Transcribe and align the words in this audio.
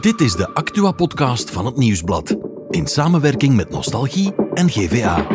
Dit 0.00 0.20
is 0.20 0.32
de 0.32 0.54
Actua-podcast 0.54 1.50
van 1.50 1.66
het 1.66 1.76
Nieuwsblad. 1.76 2.36
In 2.70 2.86
samenwerking 2.86 3.54
met 3.56 3.70
Nostalgie 3.70 4.34
en 4.54 4.70
GVA. 4.70 5.26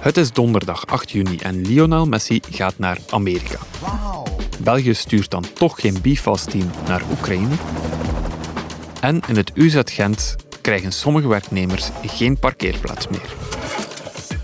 Het 0.00 0.16
is 0.16 0.32
donderdag 0.32 0.86
8 0.86 1.10
juni 1.10 1.36
en 1.36 1.66
Lionel 1.66 2.06
Messi 2.06 2.40
gaat 2.50 2.78
naar 2.78 2.98
Amerika. 3.10 3.58
België 4.60 4.94
stuurt 4.94 5.30
dan 5.30 5.44
toch 5.54 5.80
geen 5.80 6.00
BIFAS-team 6.02 6.70
naar 6.86 7.02
Oekraïne. 7.10 7.54
En 9.00 9.20
in 9.26 9.36
het 9.36 9.50
UZ 9.54 9.80
Gent 9.84 10.36
krijgen 10.60 10.92
sommige 10.92 11.28
werknemers 11.28 11.90
geen 12.06 12.38
parkeerplaats 12.38 13.08
meer. 13.08 13.34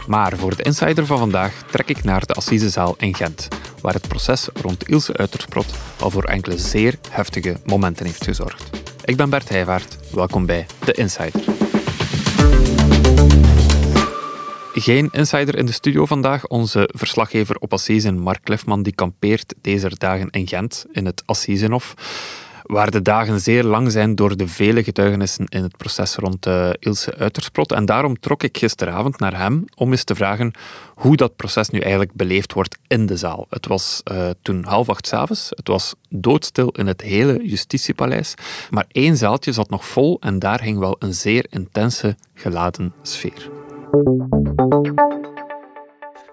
Maar 0.06 0.36
voor 0.36 0.56
de 0.56 0.62
insider 0.62 1.06
van 1.06 1.18
vandaag 1.18 1.64
trek 1.70 1.88
ik 1.88 2.04
naar 2.04 2.26
de 2.26 2.34
Assisezaal 2.34 2.94
in 2.98 3.14
Gent, 3.14 3.48
waar 3.80 3.94
het 3.94 4.08
proces 4.08 4.48
rond 4.62 4.88
Ilse 4.88 5.16
Uitersprot 5.16 5.74
al 6.00 6.10
voor 6.10 6.24
enkele 6.24 6.58
zeer 6.58 6.98
heftige 7.10 7.56
momenten 7.64 8.06
heeft 8.06 8.24
gezorgd. 8.24 8.79
Ik 9.10 9.16
ben 9.16 9.30
Bert 9.30 9.48
Heijvaart, 9.48 9.98
welkom 10.14 10.46
bij 10.46 10.66
The 10.84 10.92
Insider. 10.92 11.42
Geen 14.72 15.08
insider 15.12 15.56
in 15.56 15.66
de 15.66 15.72
studio 15.72 16.06
vandaag. 16.06 16.46
Onze 16.46 16.88
verslaggever 16.92 17.56
op 17.56 17.72
Assisen, 17.72 18.18
Mark 18.18 18.48
Lefman, 18.48 18.82
die 18.82 18.94
kampeert 18.94 19.54
deze 19.60 19.90
dagen 19.98 20.30
in 20.30 20.48
Gent, 20.48 20.86
in 20.92 21.06
het 21.06 21.22
Assisenhof 21.26 21.94
waar 22.70 22.90
de 22.90 23.02
dagen 23.02 23.40
zeer 23.40 23.64
lang 23.64 23.92
zijn 23.92 24.14
door 24.14 24.36
de 24.36 24.48
vele 24.48 24.84
getuigenissen 24.84 25.46
in 25.48 25.62
het 25.62 25.76
proces 25.76 26.14
rond 26.14 26.46
uh, 26.46 26.70
Ilse 26.78 27.16
Uitersprot. 27.16 27.72
En 27.72 27.84
daarom 27.84 28.20
trok 28.20 28.42
ik 28.42 28.58
gisteravond 28.58 29.18
naar 29.18 29.38
hem 29.38 29.64
om 29.74 29.90
eens 29.90 30.04
te 30.04 30.14
vragen 30.14 30.52
hoe 30.94 31.16
dat 31.16 31.36
proces 31.36 31.68
nu 31.68 31.78
eigenlijk 31.78 32.12
beleefd 32.12 32.52
wordt 32.52 32.78
in 32.86 33.06
de 33.06 33.16
zaal. 33.16 33.46
Het 33.48 33.66
was 33.66 34.00
uh, 34.12 34.30
toen 34.42 34.64
half 34.64 34.88
acht 34.88 35.06
s'avonds, 35.06 35.46
het 35.50 35.68
was 35.68 35.94
doodstil 36.08 36.68
in 36.68 36.86
het 36.86 37.00
hele 37.00 37.40
justitiepaleis, 37.42 38.34
maar 38.70 38.84
één 38.88 39.16
zaaltje 39.16 39.52
zat 39.52 39.70
nog 39.70 39.86
vol 39.86 40.16
en 40.20 40.38
daar 40.38 40.62
hing 40.62 40.78
wel 40.78 40.96
een 40.98 41.14
zeer 41.14 41.46
intense 41.50 42.16
geladen 42.34 42.92
sfeer. 43.02 43.50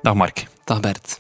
Dag 0.02 0.14
Mark. 0.14 0.48
Dag 0.64 0.80
Bert. 0.80 1.18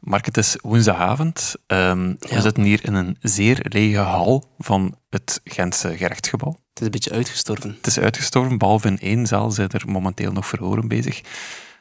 Mark, 0.00 0.26
het 0.26 0.36
is 0.36 0.56
woensdagavond. 0.62 1.54
Um, 1.66 2.16
ja. 2.20 2.34
We 2.34 2.40
zitten 2.40 2.62
hier 2.62 2.84
in 2.84 2.94
een 2.94 3.16
zeer 3.20 3.66
lege 3.68 3.98
hal 3.98 4.54
van 4.58 4.96
het 5.10 5.40
Gentse 5.44 5.96
gerechtsgebouw. 5.96 6.50
Het 6.50 6.80
is 6.80 6.84
een 6.84 6.90
beetje 6.90 7.10
uitgestorven. 7.10 7.74
Het 7.76 7.86
is 7.86 7.98
uitgestorven, 7.98 8.58
behalve 8.58 8.88
in 8.88 8.98
één 8.98 9.26
zaal 9.26 9.50
zijn 9.50 9.68
er 9.68 9.90
momenteel 9.90 10.32
nog 10.32 10.46
verhoren 10.46 10.88
bezig. 10.88 11.20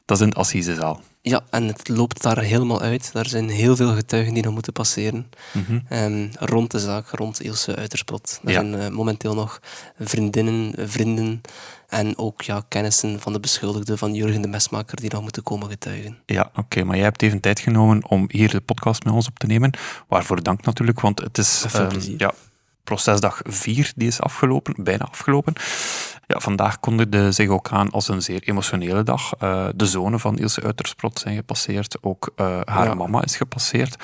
Dat 0.08 0.18
is 0.18 0.24
in 0.24 0.30
de 0.30 0.36
Assisezaal. 0.36 1.02
Ja, 1.22 1.42
en 1.50 1.68
het 1.68 1.88
loopt 1.88 2.22
daar 2.22 2.40
helemaal 2.40 2.82
uit. 2.82 3.10
Daar 3.14 3.26
zijn 3.26 3.50
heel 3.50 3.76
veel 3.76 3.94
getuigen 3.94 4.34
die 4.34 4.44
nog 4.44 4.54
moeten 4.54 4.74
passeren. 4.74 5.32
Mm 5.54 5.64
-hmm. 5.68 5.98
um, 5.98 6.30
rond 6.40 6.72
de 6.72 6.80
zaak, 6.80 7.10
rond 7.10 7.42
Ilse 7.42 7.76
Uitersprot. 7.76 8.40
Er 8.44 8.52
ja. 8.52 8.60
zijn 8.60 8.74
uh, 8.74 8.88
momenteel 8.88 9.34
nog 9.34 9.60
vriendinnen, 10.00 10.74
vrienden 10.90 11.42
en 11.88 12.18
ook 12.18 12.42
ja, 12.42 12.62
kennissen 12.68 13.20
van 13.20 13.34
de 13.34 13.40
beschuldigde, 13.40 13.98
van 13.98 14.14
Jurgen 14.14 14.42
de 14.42 14.48
Mesmaker, 14.48 15.00
die 15.00 15.12
nog 15.12 15.22
moeten 15.22 15.44
komen 15.44 15.70
getuigen. 15.70 16.18
Ja, 16.26 16.42
oké. 16.42 16.60
Okay, 16.60 16.84
maar 16.84 16.96
jij 16.96 17.06
hebt 17.06 17.22
even 17.22 17.40
tijd 17.40 17.60
genomen 17.60 18.10
om 18.10 18.26
hier 18.32 18.50
de 18.50 18.62
podcast 18.62 19.04
met 19.04 19.14
ons 19.14 19.28
op 19.28 19.40
te 19.40 19.48
nemen. 19.48 19.72
Waarvoor 20.08 20.44
dank 20.44 20.66
natuurlijk, 20.66 21.00
want 21.00 21.20
het 21.20 21.38
is... 21.38 21.64
Veel 21.68 21.82
um, 21.82 21.88
plezier. 21.88 22.16
Ja, 22.18 22.34
procesdag 22.84 23.42
4, 23.44 23.92
die 23.96 24.08
is 24.08 24.22
afgelopen, 24.22 24.84
bijna 24.84 25.04
afgelopen. 25.04 25.54
Ja, 26.28 26.40
vandaag 26.40 26.80
kondigde 26.80 27.32
zich 27.32 27.50
ook 27.50 27.70
aan 27.70 27.92
als 27.92 28.08
een 28.08 28.22
zeer 28.22 28.42
emotionele 28.44 29.04
dag. 29.04 29.32
Uh, 29.44 29.68
de 29.76 29.86
zonen 29.86 30.20
van 30.20 30.38
Ilse 30.38 30.64
Uitersprot 30.64 31.20
zijn 31.20 31.36
gepasseerd, 31.36 31.98
ook 32.02 32.32
uh, 32.36 32.60
haar 32.66 32.86
ja. 32.86 32.94
mama 32.94 33.24
is 33.24 33.36
gepasseerd. 33.36 33.96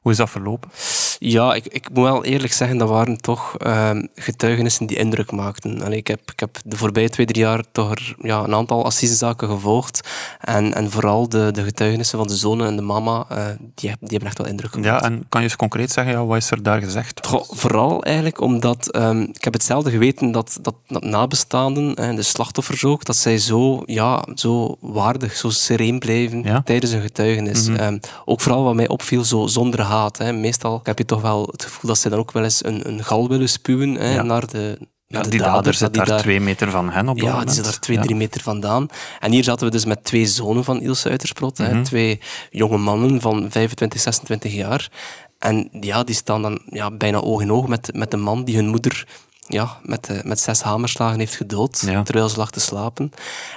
Hoe 0.00 0.12
is 0.12 0.18
dat 0.18 0.30
verlopen? 0.30 0.70
Ja, 1.18 1.54
ik, 1.54 1.66
ik 1.66 1.88
moet 1.92 2.04
wel 2.04 2.24
eerlijk 2.24 2.52
zeggen, 2.52 2.78
dat 2.78 2.88
waren 2.88 3.20
toch 3.20 3.54
uh, 3.66 3.90
getuigenissen 4.14 4.86
die 4.86 4.96
indruk 4.96 5.32
maakten. 5.32 5.82
Allee, 5.82 5.98
ik, 5.98 6.06
heb, 6.06 6.20
ik 6.32 6.40
heb 6.40 6.58
de 6.64 6.76
voorbije 6.76 7.08
twee, 7.08 7.26
drie 7.26 7.42
jaar 7.42 7.62
toch 7.72 7.90
er, 7.90 8.14
ja, 8.22 8.42
een 8.42 8.54
aantal 8.54 8.84
assisezaken 8.84 9.48
gevolgd. 9.48 10.08
En, 10.40 10.74
en 10.74 10.90
vooral 10.90 11.28
de, 11.28 11.50
de 11.52 11.62
getuigenissen 11.62 12.18
van 12.18 12.26
de 12.26 12.36
zonen 12.36 12.66
en 12.66 12.76
de 12.76 12.82
mama, 12.82 13.26
uh, 13.32 13.46
die, 13.58 13.66
die 13.74 14.08
hebben 14.08 14.28
echt 14.28 14.38
wel 14.38 14.46
indruk 14.46 14.72
gemaakt. 14.72 15.02
Ja, 15.02 15.08
en 15.08 15.24
kan 15.28 15.40
je 15.40 15.46
eens 15.46 15.56
concreet 15.56 15.92
zeggen, 15.92 16.12
ja, 16.12 16.24
wat 16.24 16.36
is 16.36 16.50
er 16.50 16.62
daar 16.62 16.80
gezegd? 16.80 17.26
Goh, 17.26 17.44
vooral 17.48 18.02
eigenlijk 18.02 18.40
omdat, 18.40 18.96
um, 18.96 19.22
ik 19.22 19.44
heb 19.44 19.52
hetzelfde 19.52 19.90
geweten 19.90 20.32
dat, 20.32 20.58
dat, 20.62 20.74
dat 20.86 21.04
nabestaanden, 21.04 21.94
en 21.94 22.16
de 22.16 22.22
slachtoffers 22.22 22.84
ook, 22.84 23.04
dat 23.04 23.16
zij 23.16 23.38
zo, 23.38 23.82
ja, 23.86 24.24
zo 24.34 24.76
waardig, 24.80 25.36
zo 25.36 25.50
sereen 25.50 25.98
blijven 25.98 26.42
ja? 26.42 26.62
tijdens 26.64 26.92
een 26.92 27.00
getuigenis. 27.00 27.68
Mm 27.68 27.76
-hmm. 27.76 27.86
um, 27.86 28.00
ook 28.24 28.40
vooral 28.40 28.64
wat 28.64 28.74
mij 28.74 28.88
opviel, 28.88 29.24
zo 29.24 29.46
zonder 29.46 29.80
haat. 29.80 30.18
Hè. 30.18 30.32
Meestal 30.32 30.80
heb 30.82 30.98
je 30.98 31.04
toch 31.08 31.20
wel 31.20 31.48
het 31.52 31.64
gevoel 31.64 31.88
dat 31.88 31.98
ze 31.98 32.08
dan 32.08 32.18
ook 32.18 32.32
wel 32.32 32.44
eens 32.44 32.64
een, 32.64 32.88
een 32.88 33.04
gal 33.04 33.28
willen 33.28 33.48
spuwen 33.48 33.94
hè, 33.94 34.14
ja. 34.14 34.22
naar 34.22 34.46
de, 34.46 34.78
ja, 35.06 35.22
die 35.22 35.40
dader 35.40 35.74
zit 35.74 35.94
daar, 35.94 36.06
daar 36.06 36.20
twee 36.20 36.40
meter 36.40 36.70
van 36.70 36.90
hen 36.90 37.08
op 37.08 37.16
dat 37.16 37.24
Ja, 37.24 37.30
moment. 37.30 37.46
die 37.46 37.56
zit 37.56 37.64
daar 37.64 37.78
twee, 37.78 37.96
ja. 37.96 38.02
drie 38.02 38.16
meter 38.16 38.40
vandaan. 38.40 38.88
En 39.20 39.32
hier 39.32 39.44
zaten 39.44 39.66
we 39.66 39.72
dus 39.72 39.84
met 39.84 40.04
twee 40.04 40.26
zonen 40.26 40.64
van 40.64 40.80
Ilse 40.80 41.08
Uitersprot. 41.08 41.58
Mm 41.58 41.66
-hmm. 41.66 41.76
hè, 41.76 41.84
twee 41.84 42.20
jonge 42.50 42.76
mannen 42.76 43.20
van 43.20 43.46
25, 43.50 44.00
26 44.00 44.52
jaar. 44.52 44.90
En 45.38 45.68
ja, 45.80 46.04
die 46.04 46.14
staan 46.14 46.42
dan 46.42 46.60
ja, 46.66 46.90
bijna 46.90 47.18
oog 47.18 47.40
in 47.40 47.52
oog 47.52 47.68
met, 47.68 47.90
met 47.94 48.10
de 48.10 48.16
man 48.16 48.44
die 48.44 48.56
hun 48.56 48.68
moeder 48.68 49.06
ja, 49.48 49.78
met, 49.82 50.08
uh, 50.10 50.22
met 50.22 50.40
zes 50.40 50.62
hamerslagen 50.62 51.18
heeft 51.18 51.34
gedood, 51.34 51.82
ja. 51.86 52.02
terwijl 52.02 52.28
ze 52.28 52.36
lag 52.36 52.50
te 52.50 52.60
slapen. 52.60 53.12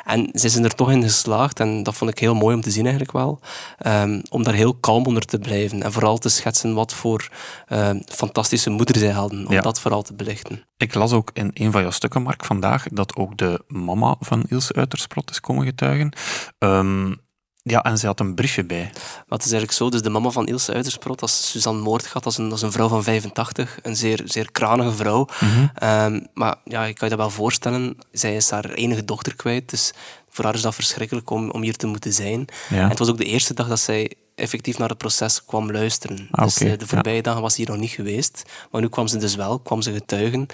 En 0.05 0.29
ze 0.33 0.49
zijn 0.49 0.63
er 0.63 0.75
toch 0.75 0.91
in 0.91 1.03
geslaagd, 1.03 1.59
en 1.59 1.83
dat 1.83 1.95
vond 1.95 2.11
ik 2.11 2.19
heel 2.19 2.35
mooi 2.35 2.55
om 2.55 2.61
te 2.61 2.71
zien 2.71 2.85
eigenlijk 2.85 3.13
wel, 3.13 3.39
um, 3.87 4.21
om 4.29 4.43
daar 4.43 4.53
heel 4.53 4.73
kalm 4.73 5.05
onder 5.05 5.25
te 5.25 5.39
blijven. 5.39 5.83
En 5.83 5.91
vooral 5.91 6.17
te 6.17 6.29
schetsen 6.29 6.73
wat 6.73 6.93
voor 6.93 7.29
uh, 7.69 7.89
fantastische 8.05 8.69
moeder 8.69 8.97
zij 8.97 9.11
hadden, 9.11 9.47
om 9.47 9.53
ja. 9.53 9.61
dat 9.61 9.79
vooral 9.79 10.01
te 10.01 10.13
belichten. 10.13 10.65
Ik 10.77 10.93
las 10.93 11.11
ook 11.11 11.29
in 11.33 11.51
een 11.53 11.71
van 11.71 11.81
jouw 11.81 11.91
stukken, 11.91 12.21
Mark, 12.21 12.45
vandaag, 12.45 12.85
dat 12.91 13.15
ook 13.15 13.37
de 13.37 13.63
mama 13.67 14.15
van 14.19 14.43
Ilse 14.47 14.73
Uitersprot 14.73 15.29
is 15.29 15.39
komen 15.39 15.65
getuigen. 15.65 16.11
Um, 16.59 17.21
ja, 17.63 17.83
en 17.83 17.97
ze 17.97 18.05
had 18.05 18.19
een 18.19 18.35
briefje 18.35 18.63
bij. 18.63 18.89
Maar 18.93 19.37
het 19.37 19.45
is 19.45 19.51
eigenlijk 19.51 19.71
zo, 19.71 19.89
dus 19.89 20.01
de 20.01 20.09
mama 20.09 20.29
van 20.29 20.47
Ilse 20.47 20.73
Uitersprot, 20.73 21.19
dat 21.19 21.29
is 21.29 21.49
Suzanne 21.49 21.81
Moordgat, 21.81 22.23
dat 22.23 22.31
is 22.31 22.37
een, 22.37 22.49
dat 22.49 22.57
is 22.57 22.63
een 22.63 22.71
vrouw 22.71 22.87
van 22.87 23.03
85, 23.03 23.79
een 23.81 23.95
zeer, 23.95 24.21
zeer 24.25 24.51
kranige 24.51 24.91
vrouw. 24.91 25.27
Mm 25.39 25.49
-hmm. 25.49 25.89
um, 25.89 26.27
maar 26.33 26.55
ja, 26.63 26.85
ik 26.85 26.95
kan 26.95 27.09
je 27.09 27.15
dat 27.15 27.25
wel 27.25 27.35
voorstellen, 27.35 27.97
zij 28.11 28.35
is 28.35 28.49
haar 28.49 28.69
enige 28.69 29.05
dochter 29.05 29.35
kwijt, 29.35 29.69
dus 29.69 29.93
voor 30.29 30.45
haar 30.45 30.53
is 30.53 30.61
dat 30.61 30.75
verschrikkelijk 30.75 31.29
om, 31.29 31.49
om 31.49 31.61
hier 31.61 31.75
te 31.75 31.87
moeten 31.87 32.13
zijn. 32.13 32.45
Ja. 32.69 32.77
En 32.77 32.89
het 32.89 32.99
was 32.99 33.09
ook 33.09 33.17
de 33.17 33.25
eerste 33.25 33.53
dag 33.53 33.67
dat 33.67 33.79
zij 33.79 34.15
effectief 34.35 34.77
naar 34.77 34.89
het 34.89 34.97
proces 34.97 35.45
kwam 35.45 35.71
luisteren. 35.71 36.27
Ah, 36.31 36.43
dus 36.43 36.61
okay. 36.61 36.77
de 36.77 36.87
voorbije 36.87 37.15
ja. 37.15 37.21
dagen 37.21 37.41
was 37.41 37.53
ze 37.53 37.61
hier 37.61 37.69
nog 37.69 37.79
niet 37.79 37.89
geweest. 37.89 38.43
Maar 38.71 38.81
nu 38.81 38.89
kwam 38.89 39.07
ze 39.07 39.17
dus 39.17 39.35
wel, 39.35 39.59
kwam 39.59 39.81
ze 39.81 39.93
getuigen. 39.93 40.45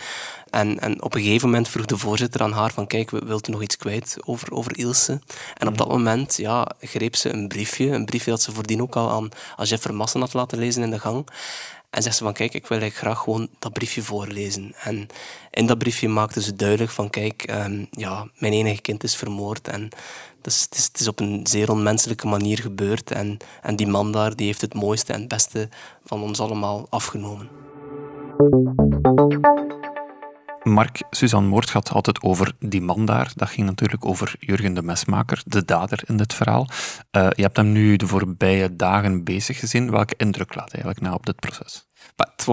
En, 0.50 0.80
en 0.80 1.02
op 1.04 1.16
een 1.16 1.22
gegeven 1.22 1.50
moment 1.50 1.70
vroeg 1.70 1.86
de 1.86 1.98
voorzitter 1.98 2.42
aan 2.42 2.52
haar 2.52 2.74
van 2.74 2.88
kijk, 2.88 3.10
wilt 3.10 3.48
u 3.48 3.52
nog 3.52 3.62
iets 3.62 3.78
kwijt 3.78 4.18
over, 4.26 4.52
over 4.52 4.78
Ilse? 4.78 5.12
En 5.12 5.22
mm. 5.60 5.68
op 5.68 5.78
dat 5.78 5.88
moment 5.88 6.38
ja, 6.38 6.72
greep 6.80 7.16
ze 7.16 7.34
een 7.34 7.48
briefje, 7.48 7.90
een 7.90 8.06
briefje 8.06 8.32
dat 8.32 8.42
ze 8.42 8.52
voordien 8.52 8.82
ook 8.82 8.96
al 8.96 9.10
aan, 9.10 9.30
aan 9.56 9.66
Jeff 9.66 9.82
Vermassen 9.82 10.20
had 10.20 10.34
laten 10.34 10.58
lezen 10.58 10.84
in 10.84 10.92
de 10.92 11.00
gang. 11.00 11.28
En 11.90 12.04
zegt 12.04 12.16
ze 12.16 12.24
van, 12.24 12.34
kijk, 12.34 12.54
ik 12.54 12.68
wil 12.68 12.80
eigenlijk 12.80 13.08
graag 13.08 13.24
gewoon 13.24 13.50
dat 13.60 13.74
briefje 13.74 14.02
voorlezen. 14.02 14.74
En 14.84 15.08
in 15.52 15.66
dat 15.66 15.78
briefje 15.78 16.08
maakte 16.08 16.42
ze 16.42 16.56
duidelijk 16.56 16.92
van, 16.92 17.10
kijk, 17.10 17.46
um, 17.50 17.88
ja, 17.92 18.28
mijn 18.38 18.54
enige 18.54 18.82
kind 18.82 19.04
is 19.04 19.16
vermoord. 19.16 19.68
En 19.68 19.90
dus 20.48 20.62
het, 20.62 20.76
is, 20.78 20.90
is 21.02 21.08
op 21.08 21.20
een 21.20 21.40
zeer 21.44 21.72
onmenselijke 21.72 22.28
manier 22.28 22.60
gebeurd. 22.60 23.12
En, 23.12 23.38
en 23.62 23.76
die 23.76 23.88
man 23.88 24.12
daar, 24.12 24.36
die 24.36 24.46
heeft 24.46 24.62
het 24.62 24.74
mooiste 24.74 25.14
en 25.14 25.28
beste 25.28 25.70
van 26.04 26.22
ons 26.22 26.40
allemaal 26.40 26.88
afgenomen. 26.90 27.50
Mark, 30.64 31.04
Suzanne 31.10 31.50
Moordgat 31.50 31.88
had 31.88 32.06
het 32.06 32.22
over 32.22 32.54
die 32.60 32.82
man 32.82 33.06
daar. 33.06 33.32
Dat 33.36 33.50
ging 33.50 33.68
natuurlijk 33.68 34.06
over 34.06 34.36
Jurgen 34.40 34.74
de 34.74 34.82
Mesmaker, 34.82 35.42
de 35.46 35.66
dader 35.66 36.04
in 36.06 36.18
dit 36.18 36.34
verhaal. 36.34 36.68
Uh, 37.12 37.28
je 37.30 37.42
hebt 37.42 37.58
hem 37.58 37.72
nu 37.72 37.96
de 37.96 38.08
voorbije 38.08 38.76
dagen 38.76 39.24
bezig 39.24 39.60
gezien. 39.60 39.92
Welke 39.92 40.14
indruk 40.18 40.56
laat 40.56 40.72
eigenlijk 40.72 41.02
na 41.02 41.14
op 41.14 41.26
dit 41.26 41.40
proces? 41.40 41.87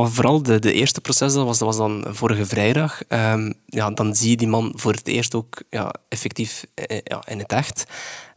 Vooral 0.03 0.43
de, 0.43 0.59
de 0.59 0.73
eerste 0.73 1.01
proces, 1.01 1.33
dat 1.33 1.45
was, 1.45 1.59
dat 1.59 1.69
was 1.69 1.77
dan 1.77 2.05
vorige 2.09 2.47
vrijdag. 2.47 3.03
Um, 3.09 3.55
ja, 3.67 3.91
dan 3.91 4.15
zie 4.15 4.31
je 4.31 4.37
die 4.37 4.49
man 4.49 4.73
voor 4.77 4.93
het 4.93 5.07
eerst 5.07 5.35
ook 5.35 5.63
ja, 5.71 5.95
effectief 6.09 6.67
eh, 6.75 6.99
ja, 7.05 7.23
in 7.27 7.39
het 7.39 7.53
echt. 7.53 7.85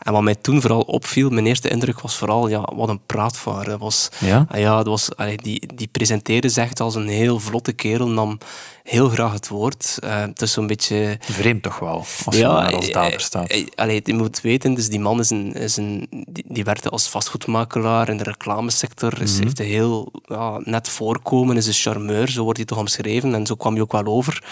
En 0.07 0.13
wat 0.13 0.21
mij 0.21 0.35
toen 0.35 0.61
vooral 0.61 0.81
opviel, 0.81 1.29
mijn 1.29 1.45
eerste 1.45 1.69
indruk 1.69 1.99
was 2.01 2.15
vooral, 2.15 2.47
ja, 2.47 2.69
wat 2.75 2.89
een 2.89 2.99
praatvaar. 3.05 3.65
Dat 3.65 3.79
was, 3.79 4.09
ja? 4.19 4.45
Ah, 4.49 4.59
ja, 4.59 4.75
dat 4.75 4.87
was, 4.87 5.15
allee, 5.15 5.37
die, 5.37 5.69
die 5.75 5.87
presenteerde 5.87 6.49
zich 6.49 6.63
echt 6.63 6.79
als 6.79 6.95
een 6.95 7.07
heel 7.07 7.39
vlotte 7.39 7.73
kerel, 7.73 8.07
nam 8.07 8.37
heel 8.83 9.09
graag 9.09 9.33
het 9.33 9.47
woord. 9.47 9.97
Uh, 10.03 10.19
het 10.19 10.41
is 10.41 10.51
zo'n 10.51 10.67
beetje... 10.67 11.17
Vreemd 11.21 11.63
toch 11.63 11.79
wel, 11.79 12.05
als 12.25 12.35
je 12.35 12.41
ja, 12.41 12.61
daar 12.61 12.75
als 12.75 12.91
dader 12.91 13.19
staat. 13.19 13.53
Uh, 13.53 13.67
allee, 13.75 14.01
je 14.03 14.13
moet 14.13 14.41
weten, 14.41 14.73
dus 14.73 14.89
die 14.89 14.99
man 14.99 15.19
is 15.19 15.29
een, 15.29 15.53
is 15.53 15.77
een, 15.77 16.07
die, 16.27 16.45
die 16.47 16.63
werkte 16.63 16.89
als 16.89 17.09
vastgoedmakelaar 17.09 18.09
in 18.09 18.17
de 18.17 18.23
reclamesector. 18.23 19.13
Mm 19.19 19.25
-hmm. 19.25 19.41
heeft 19.41 19.59
een 19.59 19.65
heel 19.65 20.11
ja, 20.25 20.61
net 20.63 20.89
voorkomen, 20.89 21.57
is 21.57 21.67
een 21.67 21.73
charmeur, 21.73 22.29
zo 22.29 22.43
wordt 22.43 22.57
hij 22.57 22.67
toch 22.67 22.77
omschreven. 22.77 23.33
En 23.33 23.45
zo 23.45 23.55
kwam 23.55 23.73
hij 23.73 23.81
ook 23.81 23.91
wel 23.91 24.05
over. 24.05 24.43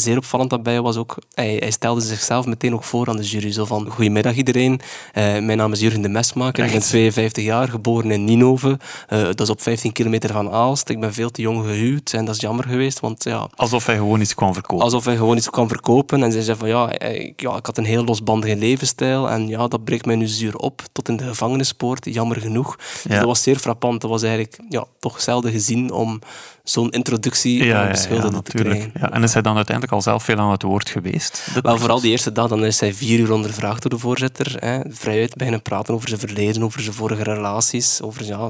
Zeer 0.00 0.16
opvallend 0.16 0.50
daarbij 0.50 0.80
was 0.80 0.96
ook, 0.96 1.16
hij, 1.34 1.56
hij 1.58 1.70
stelde 1.70 2.00
zichzelf 2.00 2.46
meteen 2.46 2.74
ook 2.74 2.84
voor 2.84 3.08
aan 3.08 3.16
de 3.16 3.22
jury. 3.22 3.52
Zo 3.52 3.64
van, 3.64 3.90
goedemiddag 3.90 4.34
iedereen, 4.34 4.72
uh, 4.72 5.22
mijn 5.22 5.56
naam 5.56 5.72
is 5.72 5.80
Jurgen 5.80 6.02
de 6.02 6.08
Mesmaker, 6.08 6.64
ik 6.64 6.70
ben 6.70 6.80
52 6.80 7.44
jaar, 7.44 7.68
geboren 7.68 8.10
in 8.10 8.24
Ninove. 8.24 8.78
Uh, 9.08 9.22
dat 9.22 9.40
is 9.40 9.50
op 9.50 9.62
15 9.62 9.92
kilometer 9.92 10.32
van 10.32 10.50
Aalst. 10.50 10.88
Ik 10.88 11.00
ben 11.00 11.12
veel 11.12 11.30
te 11.30 11.42
jong 11.42 11.64
gehuwd 11.64 12.12
en 12.12 12.24
dat 12.24 12.34
is 12.34 12.40
jammer 12.40 12.64
geweest, 12.64 13.00
want 13.00 13.24
ja... 13.24 13.48
Alsof 13.54 13.86
hij 13.86 13.96
gewoon 13.96 14.20
iets 14.20 14.34
kwam 14.34 14.52
verkopen. 14.52 14.84
Alsof 14.84 15.04
hij 15.04 15.16
gewoon 15.16 15.36
iets 15.36 15.50
kwam 15.50 15.68
verkopen. 15.68 16.22
En 16.22 16.32
zij 16.32 16.42
zei 16.42 16.56
van, 16.58 16.68
ja 16.68 16.98
ik, 16.98 17.40
ja, 17.40 17.56
ik 17.56 17.66
had 17.66 17.78
een 17.78 17.84
heel 17.84 18.04
losbandige 18.04 18.56
levensstijl 18.56 19.30
en 19.30 19.48
ja, 19.48 19.68
dat 19.68 19.84
breekt 19.84 20.06
mij 20.06 20.16
nu 20.16 20.26
zuur 20.26 20.56
op 20.56 20.82
tot 20.92 21.08
in 21.08 21.16
de 21.16 21.24
gevangenispoort, 21.24 22.04
jammer 22.04 22.40
genoeg. 22.40 22.76
Dus 22.76 23.16
dat 23.16 23.24
was 23.24 23.42
zeer 23.42 23.56
frappant. 23.56 24.00
Dat 24.00 24.10
was 24.10 24.22
eigenlijk 24.22 24.58
ja, 24.68 24.84
toch 24.98 25.20
zelden 25.20 25.52
gezien 25.52 25.90
om 25.92 26.20
zo'n 26.64 26.90
introductie 26.90 27.64
ja, 27.64 27.64
ja, 27.64 27.88
ja, 28.10 28.40
te 28.40 28.52
krijgen. 28.52 28.90
Ja, 29.00 29.12
en 29.12 29.22
is 29.22 29.32
hij 29.32 29.42
dan 29.42 29.56
uiteindelijk 29.56 29.85
al 29.90 30.02
zelf 30.02 30.24
veel 30.24 30.38
aan 30.38 30.50
het 30.50 30.62
woord 30.62 30.88
geweest? 30.88 31.48
Wel, 31.62 31.78
vooral 31.78 32.00
die 32.00 32.10
eerste 32.10 32.32
dag, 32.32 32.48
dan 32.48 32.64
is 32.64 32.80
hij 32.80 32.94
vier 32.94 33.18
uur 33.18 33.32
ondervraagd 33.32 33.82
door 33.82 33.90
de 33.90 33.98
voorzitter. 33.98 34.56
Hè, 34.58 34.80
vrijuit 34.88 35.34
beginnen 35.34 35.62
praten 35.62 35.94
over 35.94 36.08
zijn 36.08 36.20
verleden, 36.20 36.62
over 36.62 36.80
zijn 36.80 36.94
vorige 36.94 37.22
relaties, 37.22 38.02
over, 38.02 38.24
ja, 38.24 38.48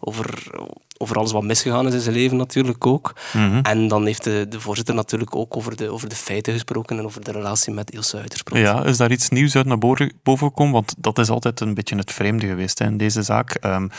over, 0.00 0.50
over 0.96 1.16
alles 1.16 1.32
wat 1.32 1.42
misgegaan 1.42 1.86
is 1.86 1.94
in 1.94 2.00
zijn 2.00 2.14
leven 2.14 2.36
natuurlijk 2.36 2.86
ook. 2.86 3.14
Mhm. 3.32 3.58
En 3.62 3.88
dan 3.88 4.06
heeft 4.06 4.24
de, 4.24 4.46
de 4.48 4.60
voorzitter 4.60 4.94
natuurlijk 4.94 5.36
ook 5.36 5.56
over 5.56 5.76
de, 5.76 5.90
over 5.90 6.08
de 6.08 6.16
feiten 6.16 6.52
gesproken 6.52 6.98
en 6.98 7.04
over 7.04 7.24
de 7.24 7.32
relatie 7.32 7.72
met 7.72 7.90
Ilse 7.90 8.18
uitgesproken. 8.18 8.64
Ja, 8.64 8.84
is 8.84 8.96
daar 8.96 9.12
iets 9.12 9.28
nieuws 9.28 9.56
uit 9.56 9.66
naar 9.66 9.78
boven 9.78 10.12
gekomen? 10.22 10.72
Want 10.72 10.94
dat 10.98 11.18
is 11.18 11.28
altijd 11.28 11.60
een 11.60 11.74
beetje 11.74 11.96
het 11.96 12.12
vreemde 12.12 12.46
geweest 12.46 12.78
hè, 12.78 12.84
in 12.84 12.96
deze 12.96 13.22
zaak. 13.22 13.56
Um, 13.64 13.90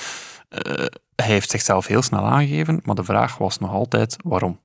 hij 1.15 1.25
heeft 1.25 1.49
zichzelf 1.49 1.87
heel 1.87 2.01
snel 2.01 2.25
aangegeven, 2.25 2.79
maar 2.83 2.95
de 2.95 3.03
vraag 3.03 3.37
was 3.37 3.57
nog 3.57 3.71
altijd 3.71 4.15
waarom. 4.23 4.59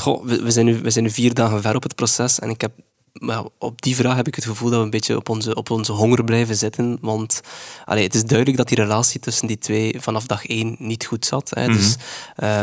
Goh, 0.00 0.24
we, 0.24 0.50
zijn 0.50 0.66
nu, 0.66 0.78
we 0.82 0.90
zijn 0.90 1.04
nu 1.04 1.10
vier 1.10 1.34
dagen 1.34 1.62
ver 1.62 1.76
op 1.76 1.82
het 1.82 1.94
proces 1.94 2.38
en 2.38 2.50
ik 2.50 2.60
heb 2.60 2.72
maar 3.14 3.44
op 3.58 3.82
die 3.82 3.96
vraag 3.96 4.16
heb 4.16 4.26
ik 4.26 4.34
het 4.34 4.44
gevoel 4.44 4.70
dat 4.70 4.78
we 4.78 4.84
een 4.84 4.90
beetje 4.90 5.16
op 5.16 5.28
onze, 5.28 5.54
op 5.54 5.70
onze 5.70 5.92
honger 5.92 6.24
blijven 6.24 6.56
zitten. 6.56 6.98
Want 7.00 7.40
allee, 7.84 8.04
het 8.04 8.14
is 8.14 8.24
duidelijk 8.24 8.56
dat 8.56 8.68
die 8.68 8.76
relatie 8.76 9.20
tussen 9.20 9.46
die 9.46 9.58
twee 9.58 10.00
vanaf 10.00 10.26
dag 10.26 10.46
één 10.46 10.76
niet 10.78 11.06
goed 11.06 11.26
zat. 11.26 11.50
Hè. 11.54 11.66
Dus 11.66 11.96
uh, 12.42 12.60